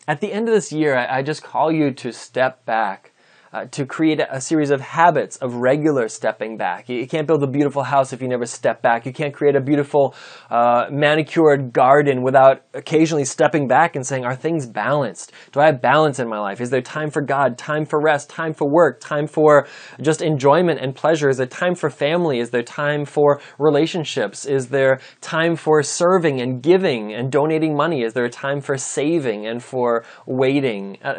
at 0.08 0.22
the 0.22 0.34
end 0.34 0.48
of 0.48 0.54
this 0.54 0.72
year, 0.72 0.96
I, 0.98 1.22
just 1.22 1.44
call 1.44 1.72
you 1.72 1.92
to 1.92 2.12
step 2.12 2.66
back 2.66 3.12
uh, 3.54 3.66
to 3.66 3.86
create 3.86 4.22
a, 4.30 4.42
series 4.48 4.70
of 4.72 4.80
habits 4.80 5.36
of 5.38 5.56
regular 5.56 6.08
stepping 6.08 6.58
back. 6.58 6.88
You, 6.88 6.98
you, 7.00 7.08
can't 7.08 7.28
build 7.28 7.44
a 7.44 7.48
beautiful 7.48 7.84
house 7.84 8.14
if 8.14 8.22
you 8.22 8.28
never 8.28 8.46
step 8.46 8.82
back. 8.82 9.06
You 9.06 9.12
can't 9.12 9.34
create 9.34 9.56
a 9.56 9.62
beautiful 9.62 10.16
uh, 10.50 10.86
manicured 10.90 11.74
garden 11.74 12.24
without 12.24 12.64
occasionally 12.74 13.26
stepping 13.26 13.68
back 13.68 13.96
and 13.96 14.06
saying, 14.06 14.26
Are 14.26 14.36
things 14.36 14.66
balanced? 14.66 15.32
Do 15.52 15.60
I 15.60 15.66
have 15.68 15.82
balance 15.82 16.20
in 16.20 16.30
my 16.30 16.40
life? 16.40 16.62
Is 16.62 16.70
there 16.70 16.82
time 16.82 17.10
for 17.10 17.22
God, 17.22 17.58
time 17.58 17.86
for 17.86 18.02
rest, 18.02 18.30
time 18.30 18.54
for 18.54 18.70
work, 18.70 19.00
time 19.00 19.28
for 19.28 19.68
just 20.02 20.22
enjoyment 20.22 20.80
and 20.80 20.96
pleasure? 20.96 21.30
Is 21.30 21.38
there 21.38 21.46
time 21.46 21.76
for 21.76 21.90
family? 21.90 22.40
Is 22.40 22.52
there 22.52 22.64
time 22.64 23.06
for 23.06 23.42
relationships? 23.58 24.46
Is 24.46 24.68
there 24.68 25.00
time 25.22 25.56
for 25.56 25.84
serving 25.84 26.42
and 26.42 26.62
giving 26.62 27.14
and 27.14 27.32
donating 27.32 27.76
money? 27.76 28.04
Is 28.04 28.14
there 28.14 28.26
a 28.26 28.30
time 28.30 28.62
for 28.62 28.78
saving 28.78 29.46
and 29.48 29.64
for 29.64 30.06
waiting? 30.26 30.98
Uh, 31.04 31.16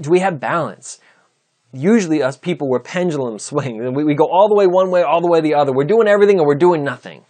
do 0.00 0.10
we 0.10 0.20
have 0.20 0.38
balance? 0.38 1.00
Usually 1.74 2.22
us 2.22 2.36
people 2.36 2.68
we're 2.68 2.80
pendulum 2.80 3.38
swing. 3.38 3.94
We, 3.94 4.04
we 4.04 4.14
go 4.14 4.24
all 4.24 4.48
the 4.48 4.54
way 4.54 4.66
one 4.66 4.90
way, 4.90 5.02
all 5.02 5.20
the 5.20 5.28
way 5.28 5.40
the 5.40 5.54
other. 5.54 5.72
We're 5.72 5.84
doing 5.84 6.08
everything 6.08 6.40
or 6.40 6.46
we're 6.46 6.54
doing 6.54 6.84
nothing. 6.84 7.24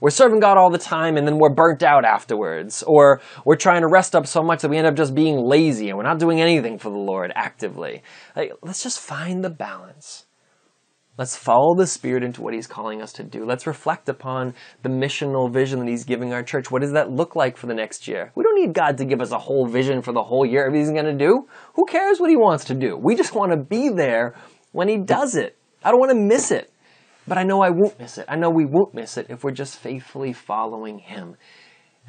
We're 0.00 0.10
serving 0.10 0.40
God 0.40 0.56
all 0.56 0.70
the 0.70 0.78
time 0.78 1.16
and 1.16 1.26
then 1.26 1.38
we're 1.38 1.52
burnt 1.52 1.82
out 1.82 2.04
afterwards. 2.04 2.82
Or 2.86 3.20
we're 3.44 3.56
trying 3.56 3.82
to 3.82 3.88
rest 3.88 4.16
up 4.16 4.26
so 4.26 4.42
much 4.42 4.62
that 4.62 4.70
we 4.70 4.78
end 4.78 4.86
up 4.86 4.94
just 4.94 5.14
being 5.14 5.38
lazy 5.38 5.88
and 5.88 5.98
we're 5.98 6.04
not 6.04 6.18
doing 6.18 6.40
anything 6.40 6.78
for 6.78 6.90
the 6.90 6.96
Lord 6.96 7.32
actively. 7.34 8.02
Like, 8.34 8.52
let's 8.62 8.82
just 8.82 8.98
find 8.98 9.44
the 9.44 9.50
balance. 9.50 10.24
Let's 11.20 11.36
follow 11.36 11.74
the 11.74 11.86
Spirit 11.86 12.24
into 12.24 12.40
what 12.40 12.54
He's 12.54 12.66
calling 12.66 13.02
us 13.02 13.12
to 13.12 13.22
do. 13.22 13.44
Let's 13.44 13.66
reflect 13.66 14.08
upon 14.08 14.54
the 14.82 14.88
missional 14.88 15.52
vision 15.52 15.80
that 15.80 15.86
He's 15.86 16.04
giving 16.04 16.32
our 16.32 16.42
church. 16.42 16.70
What 16.70 16.80
does 16.80 16.92
that 16.92 17.10
look 17.10 17.36
like 17.36 17.58
for 17.58 17.66
the 17.66 17.74
next 17.74 18.08
year? 18.08 18.32
We 18.34 18.42
don't 18.42 18.58
need 18.58 18.72
God 18.72 18.96
to 18.96 19.04
give 19.04 19.20
us 19.20 19.30
a 19.30 19.38
whole 19.38 19.66
vision 19.66 20.00
for 20.00 20.14
the 20.14 20.22
whole 20.22 20.46
year, 20.46 20.64
everything 20.64 20.94
He's 20.94 21.02
going 21.02 21.18
to 21.18 21.24
do. 21.26 21.46
Who 21.74 21.84
cares 21.84 22.20
what 22.20 22.30
He 22.30 22.38
wants 22.38 22.64
to 22.64 22.74
do? 22.74 22.96
We 22.96 23.16
just 23.16 23.34
want 23.34 23.52
to 23.52 23.58
be 23.58 23.90
there 23.90 24.34
when 24.72 24.88
He 24.88 24.96
does 24.96 25.36
it. 25.36 25.58
I 25.84 25.90
don't 25.90 26.00
want 26.00 26.12
to 26.12 26.18
miss 26.18 26.50
it. 26.50 26.72
But 27.28 27.36
I 27.36 27.42
know 27.42 27.60
I 27.60 27.68
won't 27.68 28.00
miss 28.00 28.16
it. 28.16 28.24
I 28.26 28.36
know 28.36 28.48
we 28.48 28.64
won't 28.64 28.94
miss 28.94 29.18
it 29.18 29.26
if 29.28 29.44
we're 29.44 29.50
just 29.50 29.78
faithfully 29.78 30.32
following 30.32 31.00
Him. 31.00 31.36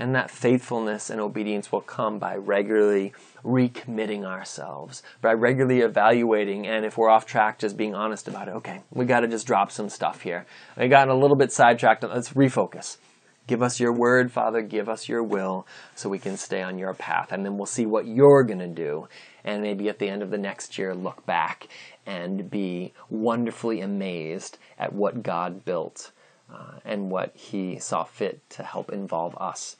And 0.02 0.16
that 0.16 0.32
faithfulness 0.32 1.12
and 1.12 1.22
obedience 1.22 1.72
will 1.72 1.82
come 1.82 2.18
by 2.18 2.36
regularly 2.36 3.14
recommitting 3.46 4.26
ourselves, 4.26 5.04
by 5.22 5.34
regularly 5.34 5.82
evaluating, 5.82 6.66
and 6.66 6.86
if 6.86 6.98
we're 6.98 7.08
off 7.08 7.28
track, 7.28 7.60
just 7.60 7.78
being 7.78 7.94
honest 7.94 8.28
about 8.28 8.48
it. 8.48 8.56
Okay, 8.56 8.82
we 8.92 9.06
got 9.06 9.20
to 9.20 9.28
just 9.28 9.46
drop 9.46 9.72
some 9.72 9.90
stuff 9.90 10.22
here. 10.22 10.48
We 10.76 10.88
got 10.88 11.10
a 11.10 11.14
little 11.14 11.38
bit 11.38 11.52
sidetracked. 11.52 12.02
Let's 12.02 12.34
refocus. 12.34 12.98
Give 13.46 13.62
us 13.62 13.80
your 13.80 13.94
word, 13.94 14.32
Father. 14.32 14.64
Give 14.64 14.90
us 14.90 15.08
your 15.08 15.22
will 15.22 15.68
so 15.94 16.10
we 16.10 16.18
can 16.18 16.36
stay 16.36 16.64
on 16.64 16.80
your 16.80 16.96
path. 16.96 17.32
And 17.32 17.46
then 17.46 17.58
we'll 17.58 17.68
see 17.68 17.86
what 17.86 18.08
you're 18.08 18.44
going 18.44 18.58
to 18.58 18.68
do. 18.68 19.08
And 19.44 19.62
maybe 19.62 19.88
at 19.88 20.00
the 20.00 20.10
end 20.10 20.24
of 20.24 20.32
the 20.32 20.38
next 20.40 20.80
year, 20.80 20.96
look 20.96 21.28
back 21.28 21.68
and 22.08 22.50
be 22.50 22.94
wonderfully 23.12 23.82
amazed 23.82 24.58
at 24.80 24.94
what 24.94 25.22
God 25.22 25.64
built 25.64 26.12
uh, 26.52 26.80
and 26.86 27.12
what 27.12 27.36
He 27.36 27.78
saw 27.78 28.04
fit 28.04 28.50
to 28.50 28.64
help 28.64 28.92
involve 28.92 29.38
us 29.38 29.76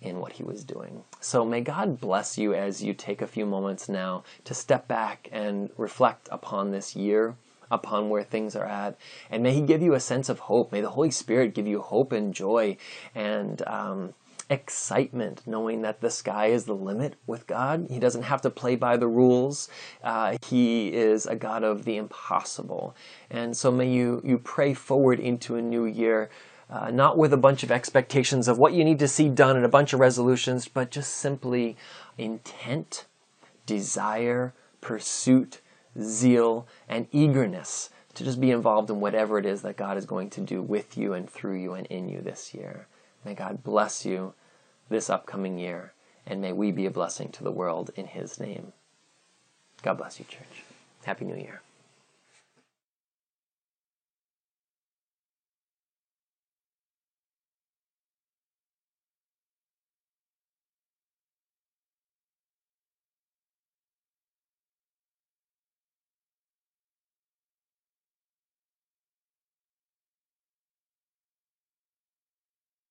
in 0.00 0.20
what 0.20 0.32
he 0.32 0.42
was 0.42 0.64
doing. 0.64 1.02
So 1.20 1.44
may 1.44 1.60
God 1.60 2.00
bless 2.00 2.38
you 2.38 2.54
as 2.54 2.82
you 2.82 2.94
take 2.94 3.20
a 3.20 3.26
few 3.26 3.46
moments 3.46 3.88
now 3.88 4.24
to 4.44 4.54
step 4.54 4.86
back 4.86 5.28
and 5.32 5.70
reflect 5.76 6.28
upon 6.30 6.70
this 6.70 6.94
year, 6.94 7.34
upon 7.70 8.08
where 8.08 8.22
things 8.22 8.54
are 8.54 8.64
at, 8.64 8.96
and 9.30 9.42
may 9.42 9.52
He 9.52 9.60
give 9.60 9.82
you 9.82 9.94
a 9.94 10.00
sense 10.00 10.28
of 10.28 10.40
hope. 10.40 10.72
May 10.72 10.80
the 10.80 10.90
Holy 10.90 11.10
Spirit 11.10 11.54
give 11.54 11.66
you 11.66 11.80
hope 11.80 12.12
and 12.12 12.32
joy 12.32 12.76
and 13.14 13.60
um, 13.66 14.14
excitement, 14.48 15.42
knowing 15.46 15.82
that 15.82 16.00
the 16.00 16.10
sky 16.10 16.46
is 16.46 16.64
the 16.64 16.74
limit 16.74 17.14
with 17.26 17.46
God. 17.46 17.86
He 17.90 17.98
doesn't 17.98 18.22
have 18.22 18.40
to 18.42 18.50
play 18.50 18.76
by 18.76 18.96
the 18.96 19.08
rules. 19.08 19.68
Uh, 20.02 20.38
he 20.46 20.88
is 20.88 21.26
a 21.26 21.36
God 21.36 21.62
of 21.62 21.84
the 21.84 21.96
impossible, 21.96 22.94
and 23.30 23.56
so 23.56 23.70
may 23.70 23.90
you 23.90 24.22
you 24.24 24.38
pray 24.38 24.74
forward 24.74 25.20
into 25.20 25.56
a 25.56 25.62
new 25.62 25.84
year 25.84 26.30
uh, 26.70 26.90
not 26.90 27.16
with 27.16 27.32
a 27.32 27.38
bunch 27.38 27.62
of 27.62 27.70
expectations 27.70 28.48
of 28.48 28.58
what 28.58 28.74
you 28.74 28.84
need 28.84 28.98
to 28.98 29.08
see 29.08 29.28
done 29.28 29.56
and 29.56 29.64
a 29.64 29.70
bunch 29.70 29.92
of 29.92 30.00
resolutions, 30.00 30.68
but 30.68 30.90
just 30.90 31.16
simply 31.16 31.76
intent, 32.16 33.06
desire, 33.66 34.52
pursuit, 34.80 35.60
zeal, 36.00 36.66
and 36.88 37.06
eagerness 37.12 37.90
to 38.14 38.24
just 38.24 38.40
be 38.40 38.50
involved 38.50 38.90
in 38.90 39.00
whatever 39.00 39.38
it 39.38 39.46
is 39.46 39.62
that 39.62 39.76
God 39.76 39.96
is 39.96 40.04
going 40.04 40.30
to 40.30 40.40
do 40.40 40.60
with 40.60 40.98
you 40.98 41.12
and 41.14 41.30
through 41.30 41.56
you 41.56 41.74
and 41.74 41.86
in 41.86 42.08
you 42.08 42.20
this 42.20 42.52
year. 42.52 42.86
May 43.24 43.34
God 43.34 43.62
bless 43.62 44.04
you 44.04 44.34
this 44.88 45.08
upcoming 45.08 45.58
year, 45.58 45.92
and 46.26 46.40
may 46.40 46.52
we 46.52 46.72
be 46.72 46.86
a 46.86 46.90
blessing 46.90 47.30
to 47.30 47.44
the 47.44 47.52
world 47.52 47.90
in 47.94 48.06
His 48.06 48.40
name. 48.40 48.72
God 49.82 49.98
bless 49.98 50.18
you, 50.18 50.24
church. 50.26 50.64
Happy 51.04 51.24
New 51.24 51.36
Year. 51.36 51.62